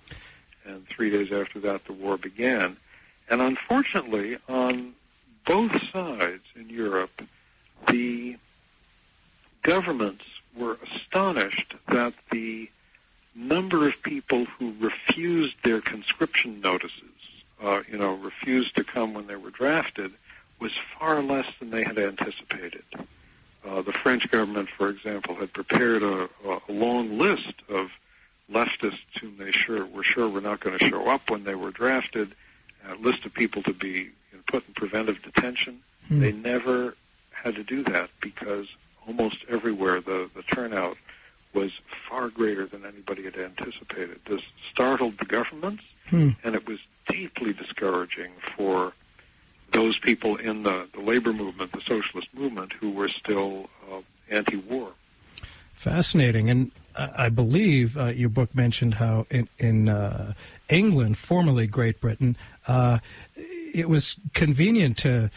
[0.66, 2.78] And three days after that, the war began.
[3.30, 4.94] And unfortunately, on
[5.46, 7.22] both sides in Europe,
[7.88, 8.38] the
[9.62, 10.24] governments
[10.56, 12.70] were astonished that the
[13.34, 16.92] number of people who refused their conscription notices,
[17.64, 20.12] uh, you know, refused to come when they were drafted,
[20.60, 22.84] was far less than they had anticipated.
[23.68, 27.90] Uh, the French government, for example, had prepared a, a long list of
[28.52, 31.72] leftists whom they sure were sure were not going to show up when they were
[31.72, 32.34] drafted,
[32.90, 34.10] a list of people to be
[34.48, 35.80] put in preventive detention.
[36.08, 36.20] Hmm.
[36.20, 36.96] They never
[37.32, 38.68] had to do that because
[39.08, 40.98] almost everywhere the, the turnout
[41.54, 41.72] was
[42.10, 44.20] far greater than anybody had anticipated.
[44.28, 46.30] This startled the governments, Hmm.
[46.44, 48.94] and it was deeply discouraging for
[49.72, 54.92] those people in the, the labor movement, the socialist movement, who were still uh, anti-war.
[55.74, 56.50] Fascinating.
[56.50, 60.34] And I believe uh, your book mentioned how in, in uh,
[60.70, 62.36] England, formerly Great Britain,
[62.68, 63.00] uh,
[63.74, 65.32] it was convenient to,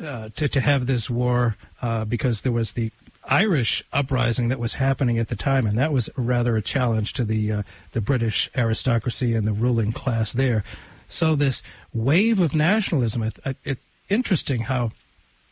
[0.00, 2.92] uh, to to have this war uh, because there was the
[3.24, 7.24] Irish uprising that was happening at the time, and that was rather a challenge to
[7.24, 10.64] the the British aristocracy and the ruling class there.
[11.08, 11.62] So this
[12.04, 14.92] wave of nationalism, it, it interesting how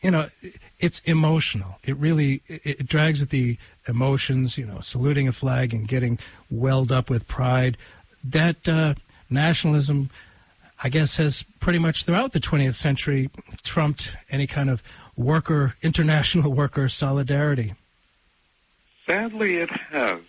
[0.01, 0.29] you know
[0.79, 1.77] it's emotional.
[1.83, 3.57] It really it, it drags at the
[3.87, 7.77] emotions you know saluting a flag and getting welled up with pride.
[8.23, 8.95] That uh,
[9.29, 10.09] nationalism
[10.83, 13.29] i guess has pretty much throughout the 20th century
[13.63, 14.81] trumped any kind of
[15.15, 17.73] worker international worker solidarity.
[19.07, 20.19] Sadly, it has.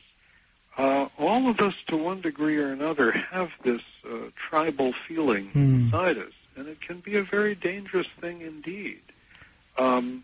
[0.78, 5.74] Uh, all of us, to one degree or another, have this uh, tribal feeling Hmm.
[5.74, 9.00] inside us, and it can be a very dangerous thing indeed.
[9.76, 10.22] Um,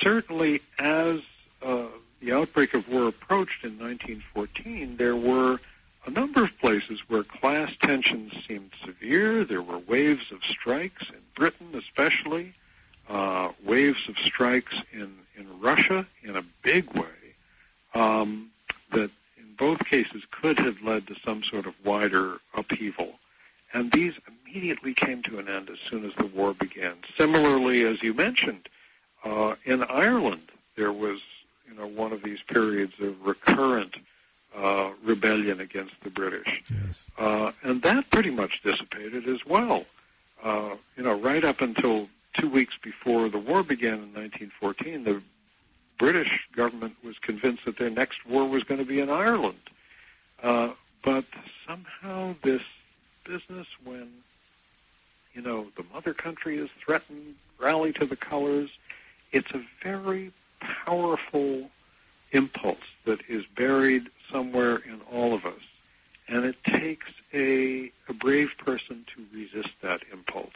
[0.00, 1.20] certainly, as
[1.62, 1.86] uh,
[2.20, 5.60] the outbreak of war approached in 1914, there were
[6.06, 9.44] a number of places where class tensions seemed severe.
[9.44, 12.54] There were waves of strikes in Britain, especially,
[13.08, 17.34] uh, waves of strikes in, in Russia in a big way
[17.94, 18.50] um,
[18.92, 19.10] that
[19.60, 23.12] both cases could have led to some sort of wider upheaval.
[23.74, 26.94] And these immediately came to an end as soon as the war began.
[27.16, 28.68] Similarly, as you mentioned,
[29.22, 31.20] uh, in Ireland, there was
[31.68, 33.94] you know one of these periods of recurrent
[34.56, 39.84] uh, rebellion against the British, yes uh, and that pretty much dissipated as well.
[40.42, 45.22] Uh, you know, right up until two weeks before the war began in 1914, the
[46.00, 49.60] British government was convinced that their next war was going to be in Ireland.
[50.42, 50.70] Uh,
[51.04, 51.26] but
[51.66, 52.62] somehow this
[53.24, 54.08] business, when
[55.34, 58.70] you know the mother country is threatened, rally to the colors,
[59.30, 61.68] it's a very powerful
[62.32, 65.62] impulse that is buried somewhere in all of us,
[66.28, 70.48] and it takes a, a brave person to resist that impulse.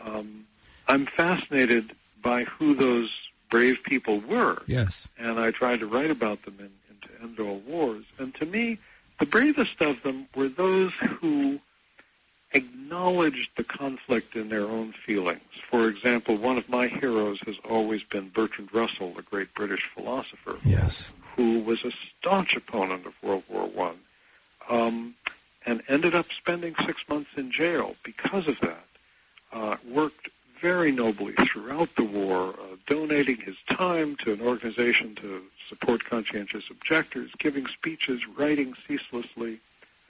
[0.00, 0.44] Um,
[0.88, 3.10] I'm fascinated by who those
[3.50, 7.40] brave people were yes and I tried to write about them in, in To End
[7.40, 8.04] All Wars.
[8.18, 8.78] And to me,
[9.18, 11.60] the bravest of them were those who
[12.52, 15.40] acknowledged the conflict in their own feelings.
[15.70, 20.56] For example, one of my heroes has always been Bertrand Russell, the great British philosopher,
[20.64, 23.98] yes who was a staunch opponent of World War One,
[24.68, 25.14] um,
[25.66, 28.84] and ended up spending six months in jail because of that.
[29.52, 30.28] Uh, worked
[30.60, 36.64] very nobly throughout the war, uh, donating his time to an organization to support conscientious
[36.70, 39.60] objectors, giving speeches, writing ceaselessly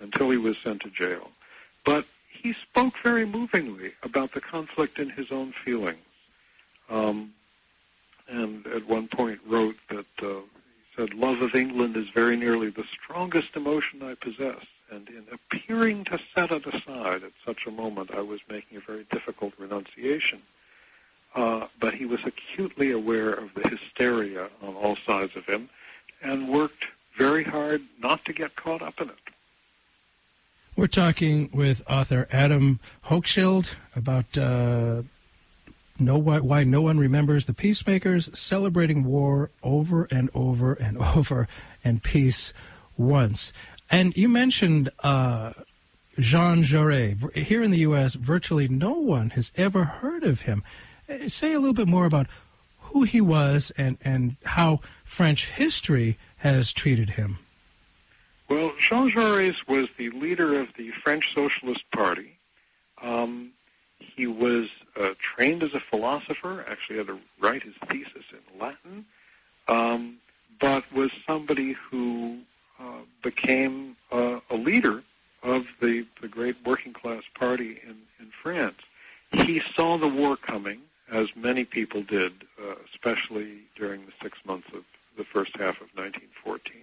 [0.01, 1.31] until he was sent to jail.
[1.85, 5.99] But he spoke very movingly about the conflict in his own feelings.
[6.89, 7.33] Um,
[8.29, 12.71] and at one point wrote that uh, he said, Love of England is very nearly
[12.71, 14.65] the strongest emotion I possess.
[14.91, 18.81] And in appearing to set it aside at such a moment, I was making a
[18.81, 20.43] very difficult renunciation.
[21.35, 25.69] Uh, but he was acutely aware of the hysteria on all sides of him
[26.23, 26.85] and worked
[27.19, 29.17] very hard not to get caught up in it.
[30.77, 35.03] We're talking with author Adam Hochschild about uh,
[35.99, 41.49] no why, why no one remembers the peacemakers celebrating war over and over and over
[41.83, 42.53] and peace
[42.97, 43.53] once.
[43.91, 45.53] And you mentioned uh,
[46.19, 47.35] Jean Jaurès.
[47.37, 50.63] Here in the U.S., virtually no one has ever heard of him.
[51.09, 52.27] Uh, Say a little bit more about
[52.81, 57.39] who he was and, and how French history has treated him.
[58.49, 62.39] Well, Jean Jaurès was the leader of the French Socialist Party.
[63.03, 63.51] Um,
[63.99, 64.69] he was
[64.99, 69.05] uh, trained as a philosopher, actually had to write his thesis in Latin,
[69.69, 70.19] um,
[70.61, 72.39] but was somebody who
[72.81, 75.03] uh, became uh, a leader
[75.43, 78.79] of the, the great working class party in, in France.
[79.33, 80.81] He saw the war coming,
[81.11, 84.85] as many people did, uh, especially during the six months of
[85.17, 86.83] the first half of 1914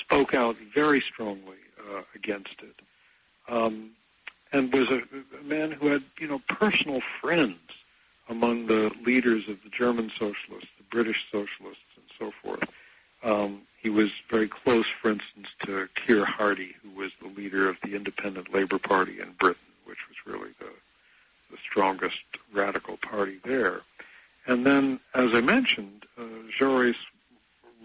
[0.00, 2.80] spoke out very strongly uh, against it,
[3.48, 3.90] um,
[4.52, 5.02] and was a,
[5.38, 7.58] a man who had, you know, personal friends
[8.28, 12.64] among the leaders of the German socialists, the British socialists, and so forth.
[13.22, 17.76] Um, he was very close, for instance, to Keir Hardie, who was the leader of
[17.82, 20.70] the Independent Labour Party in Britain, which was really the,
[21.50, 22.22] the strongest
[22.54, 23.80] radical party there.
[24.46, 26.22] And then, as I mentioned, uh,
[26.58, 26.94] Jaurès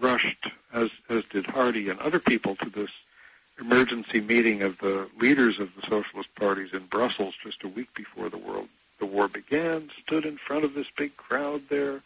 [0.00, 2.90] rushed as as did Hardie and other people, to this
[3.58, 8.28] emergency meeting of the leaders of the socialist parties in Brussels just a week before
[8.28, 8.68] the world
[9.00, 9.90] the war began.
[10.04, 12.02] Stood in front of this big crowd there,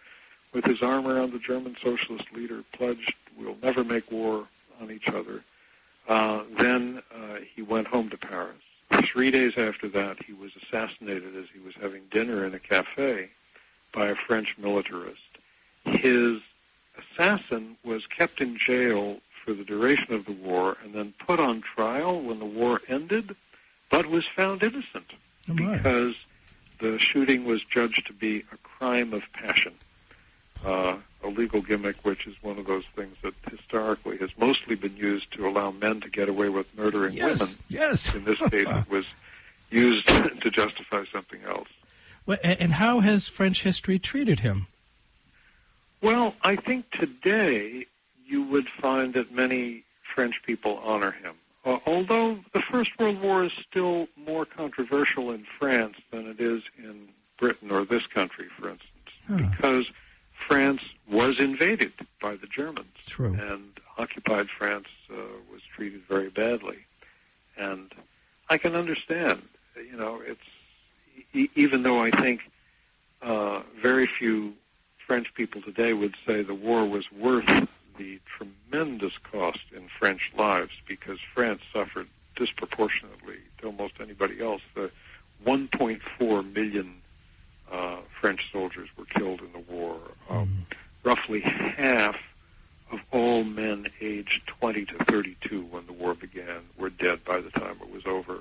[0.52, 4.46] with his arm around the German socialist leader, pledged we'll never make war
[4.80, 5.42] on each other.
[6.08, 8.56] Uh, then uh, he went home to Paris.
[9.12, 13.30] Three days after that, he was assassinated as he was having dinner in a cafe
[13.92, 15.20] by a French militarist.
[15.84, 16.40] His
[16.98, 21.62] assassin was kept in jail for the duration of the war and then put on
[21.62, 23.34] trial when the war ended,
[23.90, 25.12] but was found innocent
[25.48, 26.14] Oh, because
[26.80, 29.72] the shooting was judged to be a crime of passion.
[30.64, 34.96] Uh, a legal gimmick, which is one of those things that historically has mostly been
[34.96, 37.54] used to allow men to get away with murdering yes, women.
[37.68, 38.14] yes.
[38.14, 39.04] In this case, it was
[39.70, 40.06] used
[40.42, 41.68] to justify something else.
[42.26, 44.66] Well, and how has French history treated him?
[46.00, 47.86] Well, I think today
[48.26, 49.84] you would find that many
[50.14, 51.34] French people honor him.
[51.64, 56.62] Uh, although the First World War is still more controversial in France than it is
[56.76, 57.08] in
[57.38, 58.88] Britain or this country, for instance,
[59.28, 59.36] Huh.
[59.36, 59.86] because
[60.46, 62.94] France was invaded by the Germans.
[63.06, 63.34] True.
[63.34, 65.16] And occupied France uh,
[65.52, 66.78] was treated very badly.
[67.56, 67.92] And
[68.48, 69.42] I can understand,
[69.76, 70.40] you know, it's
[71.34, 72.40] e- even though I think
[73.20, 74.54] uh, very few
[75.06, 77.68] French people today would say the war was worth
[77.98, 84.62] the tremendous cost in French lives because France suffered disproportionately to almost anybody else.
[84.74, 84.90] The
[85.44, 87.01] 1.4 million
[87.72, 89.98] uh, French soldiers were killed in the war.
[90.28, 90.66] Um,
[91.04, 92.16] Roughly half
[92.92, 97.50] of all men aged 20 to 32 when the war began were dead by the
[97.50, 98.40] time it was over.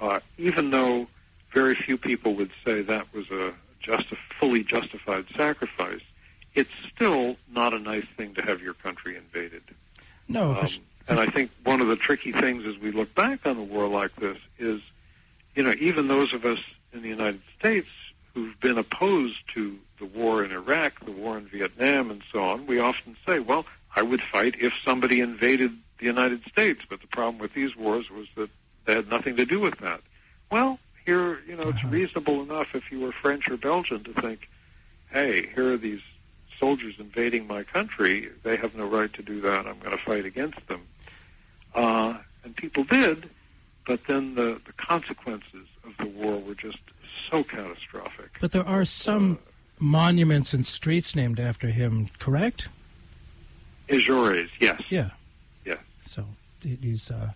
[0.00, 1.06] Uh, even though
[1.52, 3.52] very few people would say that was a
[3.82, 6.00] justi- fully justified sacrifice,
[6.54, 9.62] it's still not a nice thing to have your country invaded.
[10.28, 10.68] No, Um,
[11.08, 13.86] and I think one of the tricky things as we look back on a war
[13.88, 14.80] like this is,
[15.54, 16.60] you know, even those of us
[16.94, 17.88] in the United States
[18.34, 22.66] who've been opposed to the war in Iraq, the war in Vietnam, and so on,
[22.66, 26.80] we often say, well, I would fight if somebody invaded the United States.
[26.88, 28.50] But the problem with these wars was that
[28.86, 30.00] they had nothing to do with that.
[30.50, 31.88] Well, here, you know, it's Uh-huh.
[31.88, 34.48] reasonable enough if you were French or Belgian to think,
[35.10, 36.00] hey, here are these
[36.58, 38.30] soldiers invading my country.
[38.44, 39.66] They have no right to do that.
[39.66, 40.82] I'm going to fight against them.
[41.74, 42.14] Uh,
[42.44, 43.28] and people did,
[43.86, 46.78] but then the, the consequences of the war were just
[47.32, 48.30] so catastrophic.
[48.40, 49.38] but there are some
[49.78, 52.68] monuments and streets named after him, correct?
[53.88, 54.80] Jaurès, yes.
[54.88, 55.10] Yeah.
[55.64, 55.78] Yes.
[56.06, 56.24] So
[56.62, 57.32] he's uh,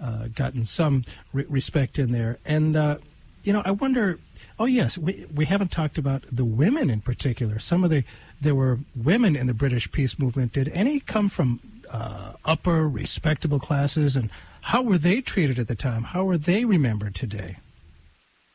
[0.00, 2.38] uh, gotten some re- respect in there.
[2.44, 2.98] And, uh,
[3.44, 4.18] you know, I wonder.
[4.58, 7.58] Oh, yes, we, we haven't talked about the women in particular.
[7.58, 8.04] Some of the.
[8.40, 10.52] There were women in the British peace movement.
[10.52, 14.16] Did any come from uh, upper, respectable classes?
[14.16, 14.30] And
[14.62, 16.02] how were they treated at the time?
[16.04, 17.58] How are they remembered today?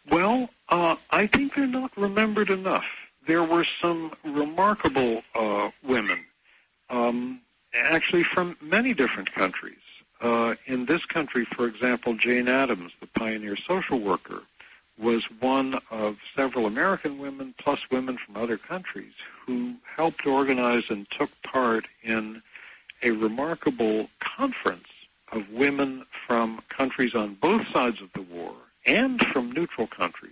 [0.09, 2.85] Well, uh, I think they're not remembered enough.
[3.25, 6.23] There were some remarkable uh, women,
[6.89, 7.41] um,
[7.73, 9.75] actually from many different countries.
[10.19, 14.43] Uh, in this country, for example, Jane Addams, the pioneer social worker,
[14.97, 19.13] was one of several American women, plus women from other countries,
[19.45, 22.41] who helped organize and took part in
[23.03, 24.87] a remarkable conference
[25.31, 28.53] of women from countries on both sides of the war
[28.87, 30.31] and from neutral countries,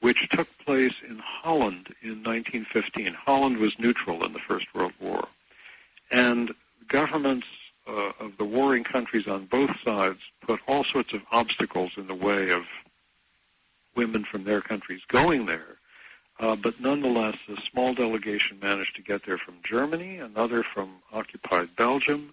[0.00, 3.14] which took place in Holland in 1915.
[3.14, 5.26] Holland was neutral in the First World War.
[6.10, 6.54] And
[6.88, 7.46] governments
[7.86, 12.14] uh, of the warring countries on both sides put all sorts of obstacles in the
[12.14, 12.62] way of
[13.96, 15.78] women from their countries going there.
[16.38, 21.74] Uh, but nonetheless, a small delegation managed to get there from Germany, another from occupied
[21.76, 22.32] Belgium.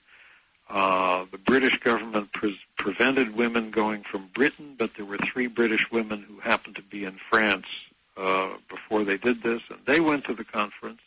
[0.69, 5.89] Uh, the British government pre- prevented women going from Britain, but there were three British
[5.91, 7.65] women who happened to be in France
[8.15, 10.99] uh, before they did this, and they went to the conference.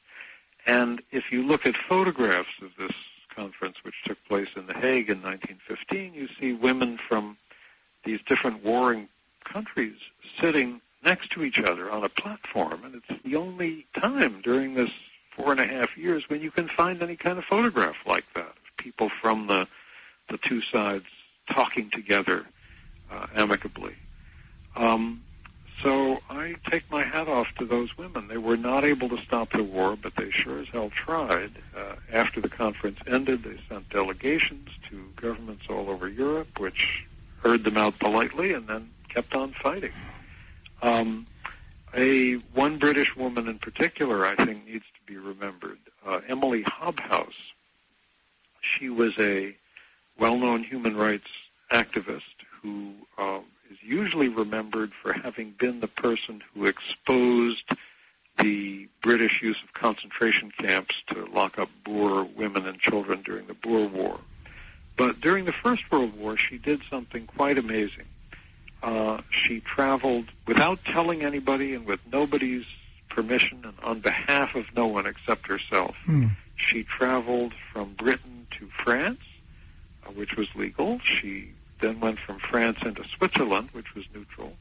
[0.66, 2.90] And if you look at photographs of this
[3.32, 7.36] conference, which took place in The Hague in 1915, you see women from
[8.04, 9.08] these different warring
[9.44, 9.98] countries
[10.40, 14.90] sitting next to each other on a platform, and it's the only time during this
[15.30, 18.48] four and a half years when you can find any kind of photograph like that
[18.48, 19.68] of people from the
[20.28, 21.06] the two sides
[21.51, 22.46] talking together
[23.11, 23.94] uh, amicably.
[24.76, 25.22] Um,
[25.82, 28.28] so I take my hat off to those women.
[28.28, 31.53] They were not able to stop the war, but they sure as hell tried.
[31.76, 37.05] Uh, after the conference ended, they sent delegations to governments all over Europe, which
[37.42, 39.92] heard them out politely and then kept on fighting.
[40.82, 41.26] Um,
[41.94, 45.78] a one British woman in particular, I think, needs to be remembered.
[46.05, 47.32] Uh, Emily Hobhouse
[48.61, 49.57] she was a
[50.18, 51.28] well-known human rights
[51.72, 52.22] activist
[52.62, 57.64] who um, is usually remembered for having been the person who exposed
[58.38, 63.54] the British use of concentration camps to lock up Boer women and children during the
[63.54, 64.20] Boer War.
[64.96, 68.06] But during the First World War, she did something quite amazing.
[68.82, 72.64] Uh, she traveled without telling anybody and with nobody's
[73.08, 75.96] permission and on behalf of no one except herself.
[76.04, 76.26] Hmm.
[76.56, 79.20] She traveled from Britain to France,
[80.14, 81.00] which was legal.
[81.04, 81.50] She
[81.80, 84.52] then went from France into Switzerland, which was neutral.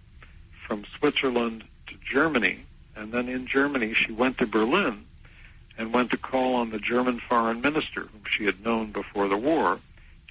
[0.67, 5.05] From Switzerland to Germany, and then in Germany she went to Berlin
[5.77, 9.37] and went to call on the German foreign minister, whom she had known before the
[9.37, 9.79] war,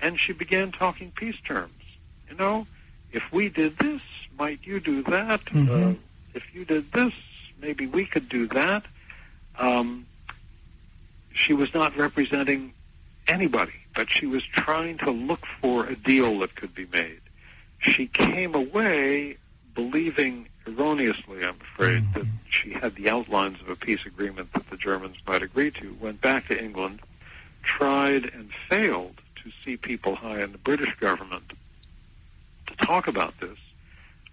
[0.01, 1.73] and she began talking peace terms.
[2.29, 2.67] You know,
[3.13, 4.03] if we did this,
[4.39, 5.45] might you do that?
[5.47, 5.95] Mhm.
[5.95, 5.99] Uh,
[6.35, 7.13] if you did this,
[7.61, 8.85] maybe we could do that.
[9.59, 10.07] Um,
[11.33, 12.73] she was not representing
[13.29, 17.21] anybody, but she was trying to look for a deal that could be made.
[17.79, 19.39] She came away
[19.75, 22.15] believing erroneously, I'm afraid, Mhm.
[22.15, 25.95] that she had the outlines of a peace agreement that the Germans might agree to,
[25.95, 27.01] went back to England,
[27.63, 31.53] tried and failed to see people high in the British government
[32.67, 33.59] to talk about this.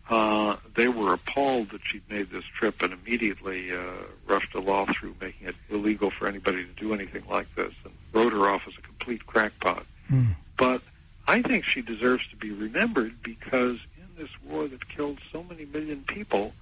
[0.09, 3.79] Uh, they were appalled that she'd made this trip and immediately uh,
[4.27, 7.93] rushed a law through making it illegal for anybody to do anything like this and
[8.11, 9.85] wrote her off as a complete crackpot.
[10.09, 10.31] Hmm.
[10.57, 10.81] But
[11.27, 15.65] I think she deserves to be remembered because in this war that killed so many
[15.65, 16.53] million people,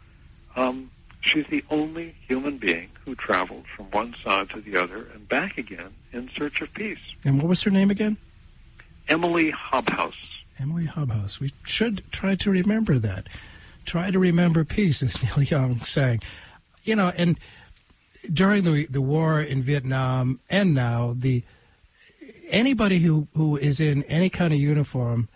[0.55, 5.27] um, she's the only human being who traveled from one side to the other and
[5.27, 6.99] back again in search of peace.
[7.25, 8.17] And what was her name again?
[9.07, 10.13] Emily Hobhouse.
[10.61, 11.39] Emily Hobhouse.
[11.39, 13.27] We should try to remember that.
[13.83, 16.21] Try to remember peace, as Neil Young sang.
[16.83, 17.39] You know, and
[18.31, 21.43] during the the war in Vietnam and now, the
[22.49, 25.29] anybody who, who is in any kind of uniform,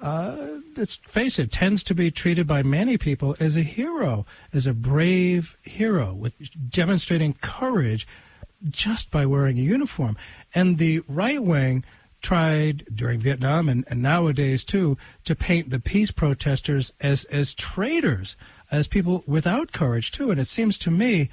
[0.00, 0.46] uh,
[0.76, 4.74] let's face it, tends to be treated by many people as a hero, as a
[4.74, 6.34] brave hero, with
[6.70, 8.06] demonstrating courage
[8.68, 10.16] just by wearing a uniform.
[10.54, 11.84] And the right wing
[12.26, 18.36] tried during Vietnam and, and nowadays too to paint the peace protesters as as traitors,
[18.68, 20.32] as people without courage too.
[20.32, 21.30] And it seems to me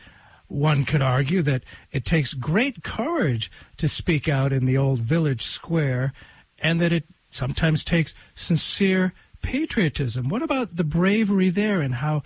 [0.47, 5.41] one could argue that it takes great courage to speak out in the old village
[5.41, 6.13] square,
[6.59, 10.29] and that it sometimes takes sincere patriotism.
[10.29, 12.21] What about the bravery there, and how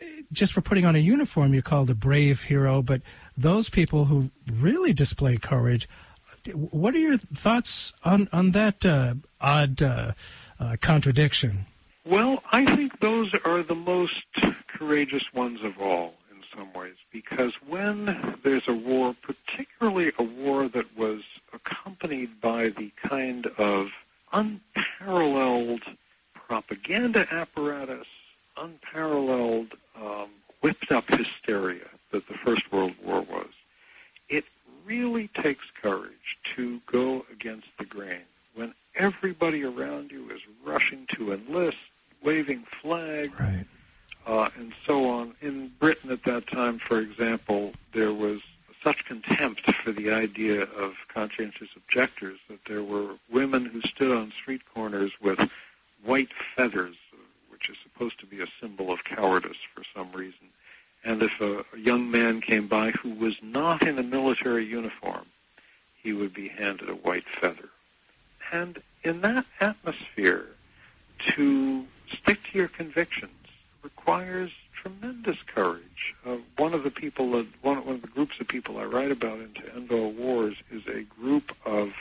[0.00, 3.02] eh, just for putting on a uniform you're called a brave hero, but
[3.36, 5.88] those people who really display courage,
[6.52, 10.12] what are your thoughts on on that uh, odd uh,
[10.60, 11.66] uh, contradiction?
[12.06, 14.24] Well, I think those are the most
[14.68, 20.68] courageous ones of all in some ways, because when there's a war, particularly a war
[20.68, 21.22] that was
[21.52, 23.88] accompanied by the kind of
[24.32, 25.82] unparalleled
[26.34, 28.06] propaganda apparatus,
[28.56, 30.28] unparalleled um,
[30.60, 33.48] whipped up hysteria that the First World War was,
[34.84, 38.22] really takes courage to go against the grain
[38.54, 41.76] when everybody around you is rushing to enlist,
[42.22, 43.66] waving flags, Right.
[44.26, 45.34] uh, and so on.
[45.40, 48.40] In Britain at that time, for example, there was
[48.82, 54.30] such contempt for the idea of conscientious objectors that there were women who stood on
[54.32, 55.50] street corners with
[56.04, 56.96] white feathers,
[57.48, 60.48] which is supposed to be a symbol of cowardice for some reason.
[61.04, 65.26] And if a, young man came by who was not in a military uniform,
[66.02, 67.68] he would be handed a white feather.
[68.52, 70.46] And in that atmosphere,
[71.28, 71.84] to
[72.22, 73.32] stick to your convictions
[73.82, 74.50] requires
[74.82, 76.14] tremendous courage.
[76.26, 79.38] Uh, one of the people, one, one of the groups of people I write about
[79.38, 81.92] in To End All Wars is a group of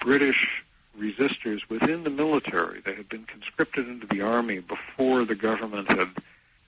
[0.00, 0.62] British
[0.98, 2.80] resistors within the military.
[2.80, 6.10] They had been conscripted into the army before the government had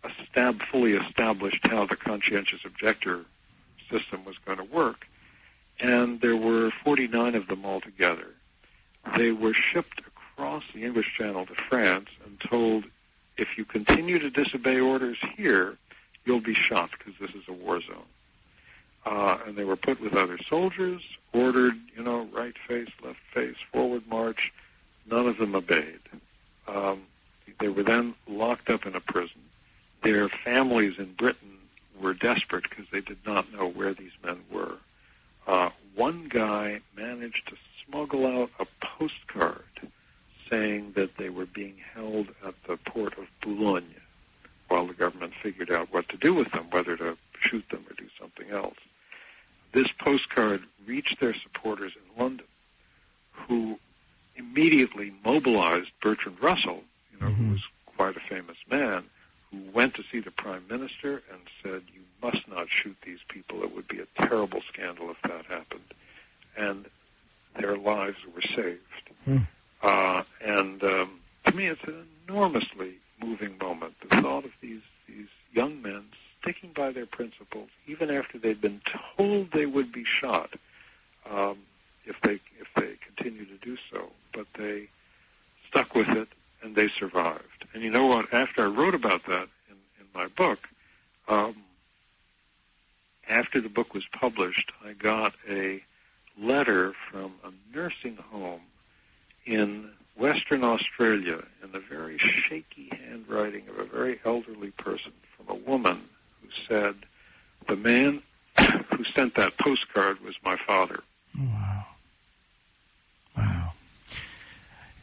[0.05, 3.25] estab- fully established how the conscientious objector
[3.91, 5.07] system was going to work.
[5.81, 8.29] And there were 49 of them altogether.
[9.17, 12.85] They were shipped across the English Channel to France and told,
[13.37, 15.77] if you continue to disobey orders here,
[16.25, 18.07] you'll be shot because this is a war zone.
[19.05, 21.03] Uh, and they were put with other soldiers,
[21.33, 24.53] ordered, you know, right face, left face, forward march.
[25.11, 26.01] None of them obeyed.
[26.67, 27.03] Um,
[27.61, 29.43] they were then locked up in a prison.
[30.05, 31.59] Their families in Britain
[31.99, 34.77] were desperate because they did not know where these men were.
[35.47, 39.65] Uh, one guy managed to smuggle out a postcard
[40.51, 43.95] saying that they were being held at the port of Boulogne
[44.69, 47.95] while the government figured out what to do with them, whether to shoot them or
[47.95, 48.77] do something else.
[49.73, 52.47] This postcard reached their supporters in London,
[53.33, 53.79] who
[54.37, 56.83] immediately mobilized Bertrand Russell,
[57.13, 57.47] you know, mm-hmm.
[57.47, 57.63] who was
[57.97, 59.05] quite a famous man,
[59.55, 63.63] who went to see the prime minister and said, "You must not shoot these people.
[63.63, 65.95] It would be a terrible scandal if that happened."
[66.57, 66.87] And
[67.59, 68.81] their lives were saved.
[69.27, 69.47] Mm.
[69.83, 73.95] Uh, and um, to me, it's an enormously moving moment.
[74.01, 76.05] The thought of these these young men
[76.41, 78.81] sticking by their principles, even after they'd been
[79.17, 80.51] told they would be shot
[81.31, 81.59] um,
[82.05, 84.89] if they if they continue to do so, but they
[85.69, 86.29] stuck with it
[86.63, 87.67] and they survived.
[87.73, 88.33] And you know what?
[88.33, 90.61] After I wrote about that in, in my book,
[91.29, 91.57] um,
[93.29, 95.83] after the book was published, I got a
[96.39, 98.61] letter from a nursing home
[99.47, 105.59] in Western Australia in the very shaky handwriting of a very elderly person from a
[105.59, 106.03] woman
[106.41, 106.95] who said,
[107.67, 108.23] the man
[108.91, 111.03] who sent that postcard was my father.
[111.39, 111.87] Wow.
[113.37, 113.73] Wow.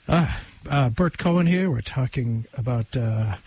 [0.08, 0.32] Uh,
[0.70, 1.70] uh, Bert Cohen here.
[1.70, 1.82] We're
[2.12, 3.38] talking about uh,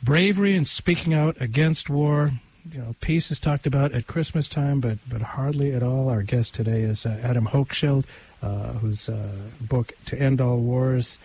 [0.00, 2.30] bravery and speaking out against war.
[2.70, 6.08] You know, peace is talked about at Christmas time, but but hardly at all.
[6.08, 8.04] Our guest today is uh, Adam Hochschild,
[8.42, 11.18] uh, whose uh, book "To End All Wars."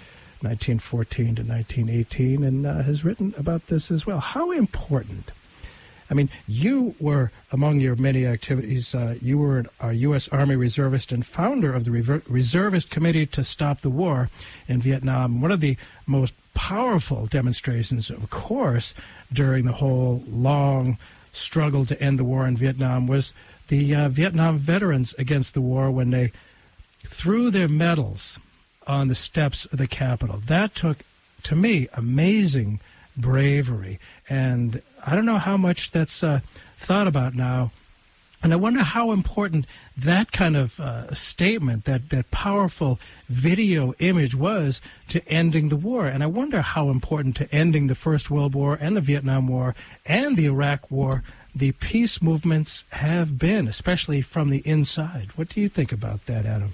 [0.44, 4.18] 1914 to 1918, and uh, has written about this as well.
[4.18, 5.32] How important
[6.12, 8.94] I mean, you were among your many activities.
[8.94, 10.28] Uh, you were a U.S.
[10.28, 14.30] Army reservist and founder of the Rever- Reservist Committee to Stop the War
[14.68, 15.40] in Vietnam.
[15.40, 18.94] One of the most powerful demonstrations, of course,
[19.32, 20.98] during the whole long
[21.34, 23.34] struggle to end the war in Vietnam was
[23.68, 26.32] the uh, Vietnam veterans against the war when they
[27.00, 28.38] threw their medals
[28.88, 30.42] on the steps of the Capitol.
[30.46, 31.00] That took,
[31.44, 32.80] to me, amazing
[33.16, 34.00] bravery.
[34.30, 36.42] And I don't know how much that's uh,
[36.78, 37.72] thought about now.
[38.44, 44.34] And I wonder how important that kind of uh, statement, that, that powerful video image
[44.34, 46.08] was to ending the war.
[46.08, 49.76] And I wonder how important to ending the First World War and the Vietnam War
[50.06, 51.24] and the Iraq War
[51.54, 55.30] the peace movements have been, especially from the inside.
[55.36, 56.74] What do you think about that, Adam?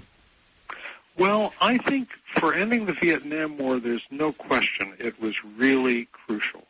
[1.16, 6.64] Well, I think for ending the Vietnam War, there's no question it was really crucial.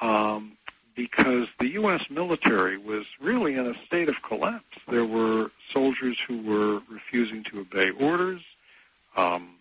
[0.00, 0.56] Um,
[0.94, 2.02] because the U.S.
[2.10, 4.78] military was really in a state of collapse.
[4.88, 8.42] There were soldiers who were refusing to obey orders.
[9.16, 9.56] Um,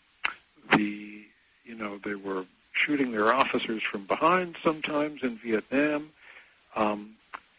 [0.75, 1.23] the,
[1.65, 6.09] you know, they were shooting their officers from behind sometimes in Vietnam,
[6.75, 7.11] um,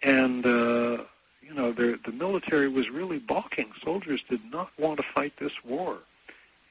[0.02, 1.04] and uh,
[1.40, 3.70] you know, the military was really balking.
[3.82, 5.98] Soldiers did not want to fight this war.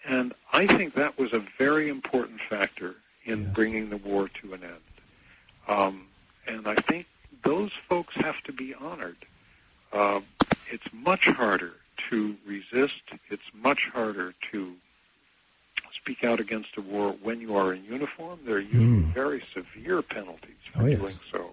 [0.05, 2.95] And I think that was a very important factor
[3.25, 3.53] in yes.
[3.53, 4.73] bringing the war to an end.
[5.67, 6.07] Um,
[6.47, 7.07] and I think
[7.43, 9.17] those folks have to be honored.
[9.91, 10.21] Uh,
[10.71, 11.73] it's much harder
[12.09, 13.01] to resist.
[13.29, 14.73] It's much harder to
[15.99, 18.39] speak out against a war when you are in uniform.
[18.45, 19.13] There are usually mm.
[19.13, 20.99] very severe penalties for oh, yes.
[20.99, 21.49] doing so.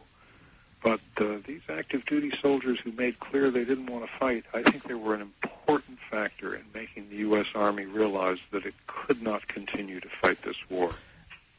[0.82, 4.62] But uh, these active duty soldiers who made clear they didn't want to fight, I
[4.62, 7.47] think they were an important factor in making the U.S.
[7.55, 10.95] Army realize that it could not continue to fight this war.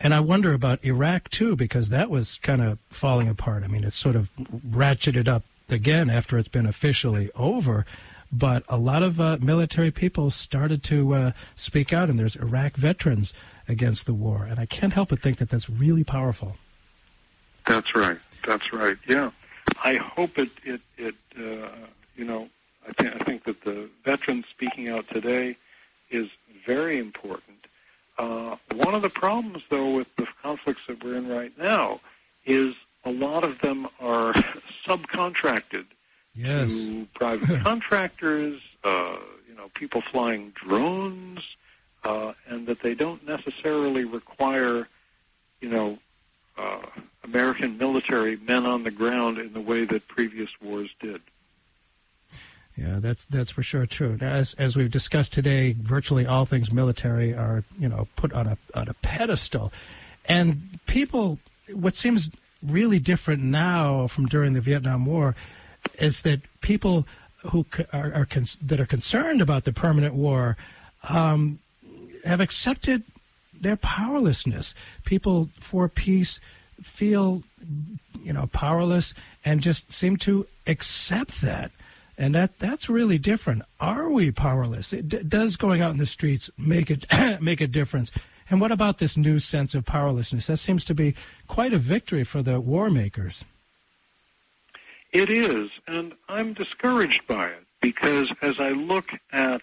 [0.04, 3.64] And I wonder about Iraq too, because that was kind of falling apart.
[3.64, 4.30] I mean, it's sort of
[4.68, 7.86] ratcheted up again after it's been officially over.
[8.32, 12.78] But a lot of uh, military people started to uh, speak out, and there's Iraq
[12.78, 13.34] veterans
[13.68, 14.48] against the war.
[14.50, 16.56] And I can't help but think that that's really powerful.
[17.68, 18.18] That's right.
[18.48, 18.98] That's right.
[19.08, 19.32] Yeah,
[19.84, 21.70] I hope it it it uh,
[22.16, 22.50] you know
[22.88, 25.58] I think I think that the veterans speaking out today
[26.10, 26.28] is
[26.66, 27.61] very important.
[28.22, 32.00] Uh, one of the problems, though, with the conflicts that we're in right now,
[32.46, 34.32] is a lot of them are
[34.88, 35.86] subcontracted
[36.36, 36.86] yes.
[36.86, 39.18] to private contractors, uh,
[39.50, 41.40] you know, people flying drones,
[42.04, 44.88] uh, and that they don't necessarily require,
[45.60, 45.98] you know,
[46.60, 46.86] uh,
[47.24, 51.22] American military men on the ground in the way that previous wars did.
[52.76, 54.18] Yeah, that's that's for sure true.
[54.22, 58.58] As as we've discussed today, virtually all things military are you know put on a
[58.76, 59.72] on a pedestal,
[60.26, 61.40] and people.
[61.74, 65.36] What seems really different now from during the Vietnam War
[66.00, 67.08] is that people
[67.52, 68.28] who are, are
[68.64, 70.58] that are concerned about the permanent war
[71.10, 71.60] um,
[72.26, 73.04] have accepted
[73.60, 74.76] their powerlessness.
[75.06, 76.40] People for peace
[76.82, 77.44] feel,
[78.24, 79.14] you know, powerless
[79.46, 81.72] and just seem to accept that.
[82.22, 83.64] And that that's really different.
[83.80, 84.94] Are we powerless?
[84.94, 87.08] It d- does going out in the streets make it
[87.42, 88.12] make a difference?
[88.48, 90.46] And what about this new sense of powerlessness?
[90.46, 91.16] That seems to be
[91.48, 93.44] quite a victory for the war makers.
[95.12, 99.62] It is, and I'm discouraged by it because as I look at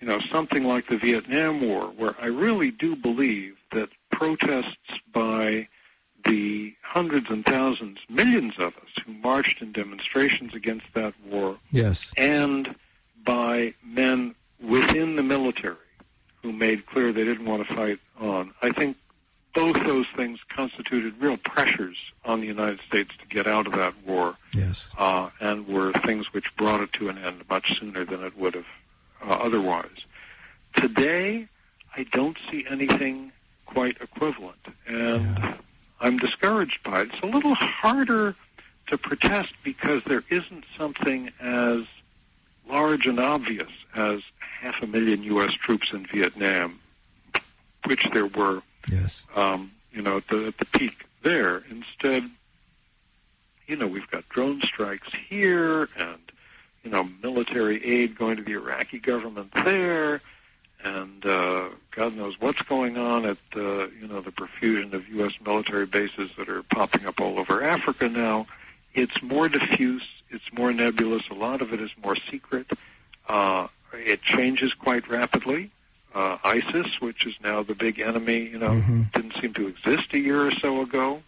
[0.00, 5.68] you know, something like the Vietnam War, where I really do believe that protests by
[6.24, 12.12] the hundreds and thousands, millions of us who marched in demonstrations against that war, yes,
[12.16, 12.74] and
[13.24, 15.76] by men within the military
[16.42, 18.52] who made clear they didn't want to fight on.
[18.62, 18.96] I think
[19.54, 23.94] both those things constituted real pressures on the United States to get out of that
[24.06, 24.36] war.
[24.54, 24.90] Yes.
[24.96, 28.54] Uh, and were things which brought it to an end much sooner than it would
[28.54, 28.66] have
[29.22, 30.04] uh, otherwise.
[30.74, 31.48] Today,
[31.96, 33.32] I don't see anything
[33.66, 35.54] quite equivalent, and Yeah.
[36.00, 37.10] I'm discouraged by it.
[37.12, 38.34] It's a little harder
[38.88, 41.80] to protest because there isn't something as
[42.68, 44.20] large and obvious as
[44.60, 45.52] half a million U.S.
[45.54, 46.78] troops in Vietnam,
[47.84, 49.26] which there were Yes.
[49.34, 51.62] um, you know, at the, at the peak there.
[51.70, 52.30] Instead,
[53.66, 56.20] you know, we've got drone strikes here and,
[56.84, 60.22] you know, military aid going to the Iraqi government there
[60.82, 61.68] and uh,
[61.98, 65.32] God knows what's going on at, the you know, the profusion of U.S.
[65.44, 68.46] military bases that are popping up all over Africa now.
[68.94, 70.06] It's more diffuse.
[70.30, 71.24] It's more nebulous.
[71.28, 72.70] A lot of it is more secret.
[73.28, 75.72] Uh, it changes quite rapidly
[76.14, 79.12] uh, ISIS, which is now the big enemy, you know, Mhm.
[79.12, 81.24] didn't seem to exist a year or so ago.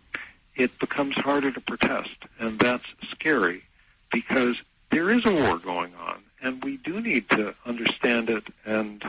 [0.54, 3.64] It becomes harder to protest, and that's scary
[4.12, 4.56] because
[4.90, 9.02] there is a war going on, and we do need to understand it and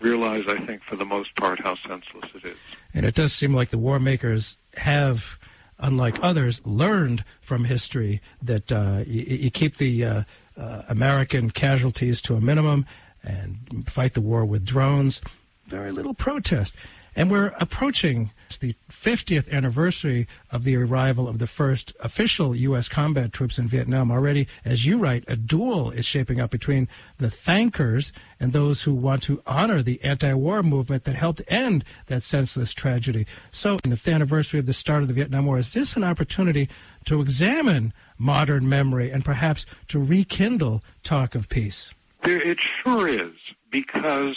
[0.00, 2.58] realize, I think, for the most part, how senseless it is.
[2.92, 5.38] And it does seem like the war makers have,
[5.78, 10.22] unlike others, learned from history that uh, you, you keep the uh,
[10.56, 12.86] uh, American casualties to a minimum
[13.22, 15.20] and fight the war with drones.
[15.66, 16.74] Very little protest.
[17.16, 22.88] And we're approaching the 50th anniversary of the arrival of the first official U.S.
[22.88, 24.10] combat troops in Vietnam.
[24.10, 26.88] Already, as you write, a duel is shaping up between
[27.18, 32.22] the thankers and those who want to honor the anti-war movement that helped end that
[32.22, 33.26] senseless tragedy.
[33.50, 36.68] So, in the anniversary of the start of the Vietnam War, is this an opportunity
[37.06, 41.92] to examine modern memory and perhaps to rekindle talk of peace?
[42.22, 43.32] There, it sure is
[43.70, 44.36] because,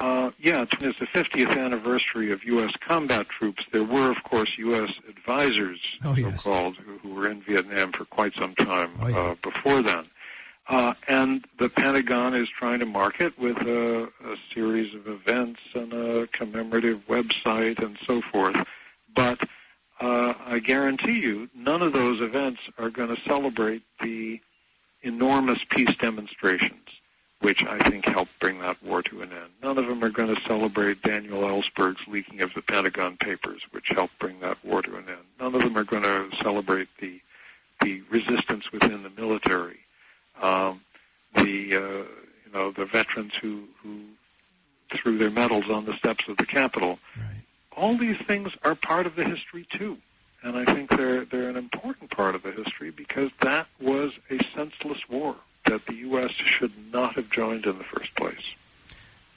[0.00, 2.72] uh, yeah, it's the 50th anniversary of U.S.
[2.86, 3.62] combat troops.
[3.72, 4.90] There were, of course, U.S.
[5.08, 6.42] advisors, Oh, yes.
[6.42, 9.18] so-called, who, who were in Vietnam for quite some time Oh, yeah.
[9.18, 10.06] uh, before then.
[10.66, 15.60] Uh, and the Pentagon is trying to market it with a, a series of events
[15.74, 18.56] and a commemorative website and so forth.
[19.14, 19.38] But
[20.00, 24.40] uh, I guarantee you, none of those events are going to celebrate the
[25.02, 26.88] enormous peace demonstrations,
[27.44, 29.50] which I think helped bring that war to an end.
[29.62, 33.86] None of them are going to celebrate Daniel Ellsberg's leaking of the Pentagon Papers, which
[33.90, 35.18] helped bring that war to an end.
[35.38, 37.20] None of them are going to celebrate the
[37.80, 39.80] the resistance within the military,
[40.40, 40.80] um,
[41.34, 42.04] the uh,
[42.46, 44.00] you know the veterans who who
[44.96, 47.42] threw their medals on the steps of the Capitol Right.
[47.76, 49.98] all these things are part of the history too.
[50.42, 54.38] And I think they're they're an important part of the history because that was a
[54.54, 58.54] senseless war that the US should not have joined in the first place.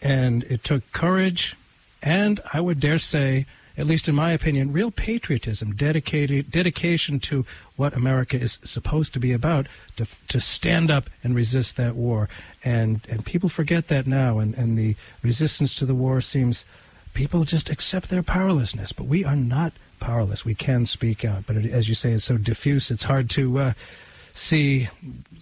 [0.02, 1.56] And it took courage
[2.02, 3.46] and I would dare say,
[3.78, 9.20] at least in my opinion, real patriotism, dedicated dedication to what America is supposed to
[9.20, 9.68] be about,
[9.98, 12.30] to to stand up and resist that war.
[12.64, 16.66] And and people forget that now, and and the resistance to the war seems
[17.14, 18.92] people just accept their powerlessness.
[18.92, 20.46] But we are not powerless.
[20.46, 22.90] We can speak out, but it, as you say, it's so diffuse.
[22.90, 23.74] It's hard to uh,
[24.38, 24.90] see,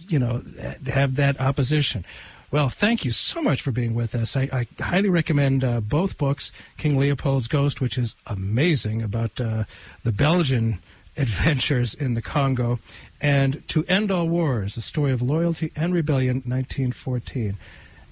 [0.08, 0.42] you know,
[0.86, 2.04] have that opposition.
[2.50, 4.36] Well, thank you so much for being with us.
[4.36, 9.64] I, I highly recommend uh, both books, King Leopold's Ghost, which is amazing about uh,
[10.04, 10.78] the Belgian
[11.16, 12.78] adventures in the Congo,
[13.20, 17.56] and To End All Wars, a story of loyalty and rebellion, 1914.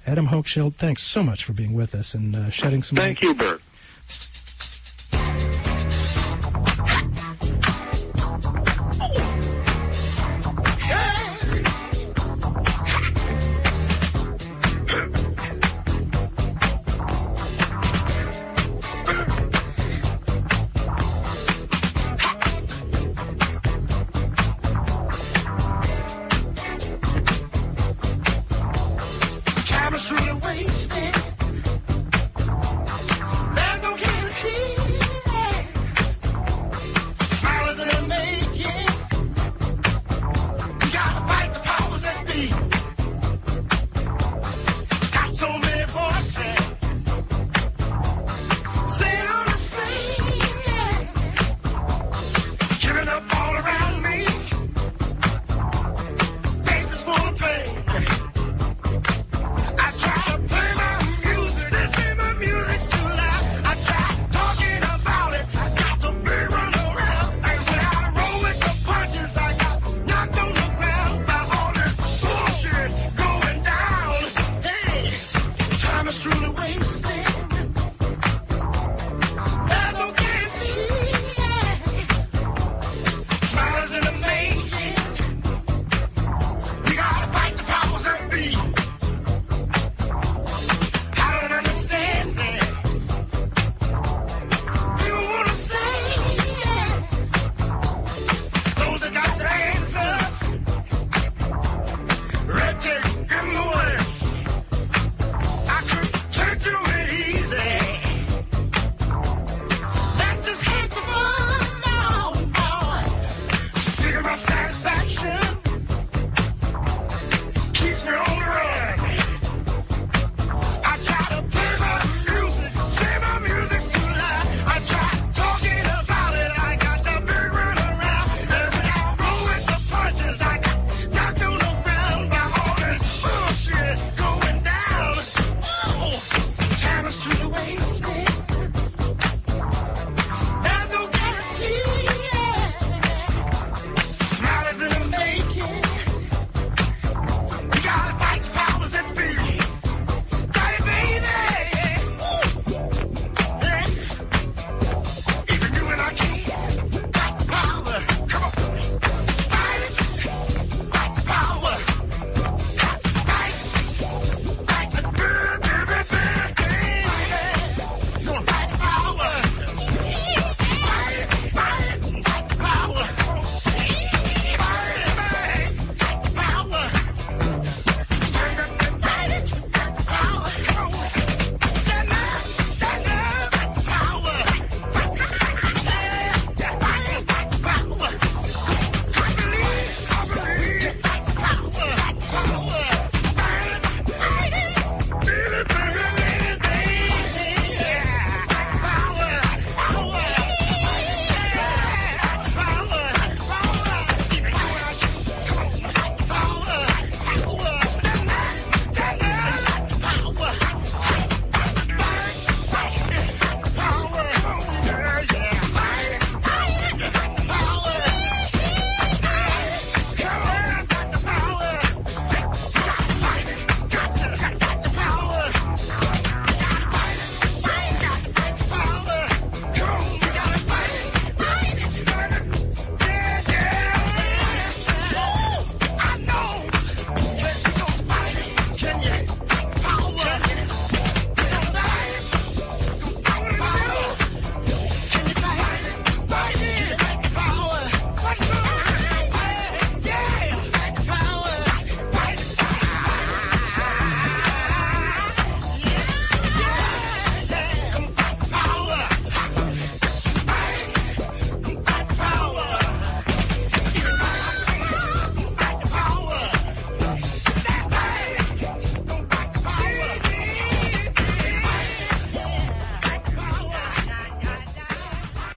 [0.06, 3.04] Adam Hochschild, thanks so much for being with us and uh, shedding some light.
[3.04, 3.62] Thank you, Bert.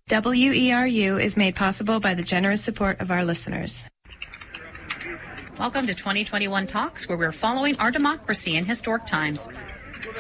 [0.08, 3.86] WERU is made possible by the generous support of our listeners.
[5.60, 9.50] Welcome to 2021 Talks, where we're following our democracy in historic times.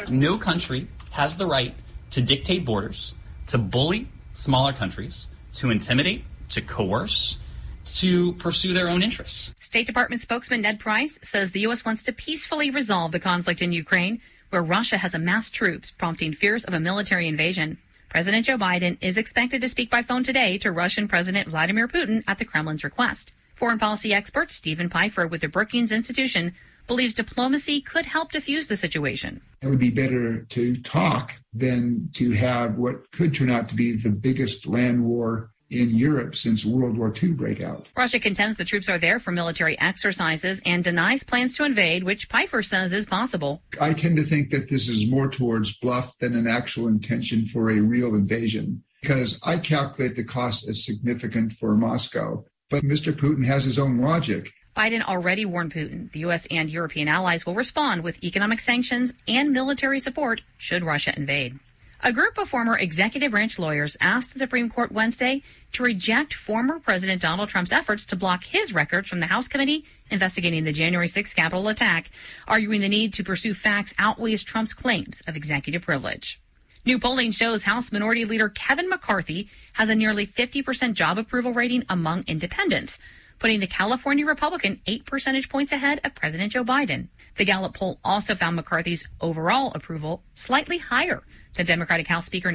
[0.09, 1.73] No country has the right
[2.09, 3.15] to dictate borders,
[3.45, 7.37] to bully smaller countries, to intimidate, to coerce,
[7.85, 9.53] to pursue their own interests.
[9.61, 11.85] State Department spokesman Ned Price says the U.S.
[11.85, 14.19] wants to peacefully resolve the conflict in Ukraine,
[14.49, 17.77] where Russia has amassed troops, prompting fears of a military invasion.
[18.09, 22.23] President Joe Biden is expected to speak by phone today to Russian President Vladimir Putin
[22.27, 23.33] at the Kremlin's request.
[23.55, 26.53] Foreign policy expert Steven Pifer with the Brookings Institution
[26.87, 29.41] believes diplomacy could help diffuse the situation.
[29.61, 33.97] It would be better to talk than to have what could turn out to be
[33.97, 37.87] the biggest land war in Europe since World War II breakout.
[37.97, 42.29] Russia contends the troops are there for military exercises and denies plans to invade, which
[42.29, 43.61] Pifer says is possible.
[43.81, 47.69] I tend to think that this is more towards bluff than an actual intention for
[47.69, 52.43] a real invasion because I calculate the cost as significant for Moscow.
[52.69, 53.13] But Mr.
[53.13, 54.51] Putin has his own logic.
[54.75, 56.45] Biden already warned Putin the U.S.
[56.51, 61.57] and European allies will respond with economic sanctions and military support should Russia invade.
[62.03, 65.41] A group of former executive branch lawyers asked the Supreme Court Wednesday
[65.73, 69.83] to reject former President Donald Trump's efforts to block his records from the House committee
[70.11, 72.11] investigating the January 6th Capitol attack,
[72.47, 76.39] arguing the need to pursue facts outweighs Trump's claims of executive privilege.
[76.85, 81.83] New polling shows House Minority Leader Kevin McCarthy has a nearly 50% job approval rating
[81.89, 82.99] among independents,
[83.39, 87.07] putting the California Republican eight percentage points ahead of President Joe Biden.
[87.37, 91.23] The Gallup poll also found McCarthy's overall approval slightly higher
[91.57, 92.51] than Democratic House Speaker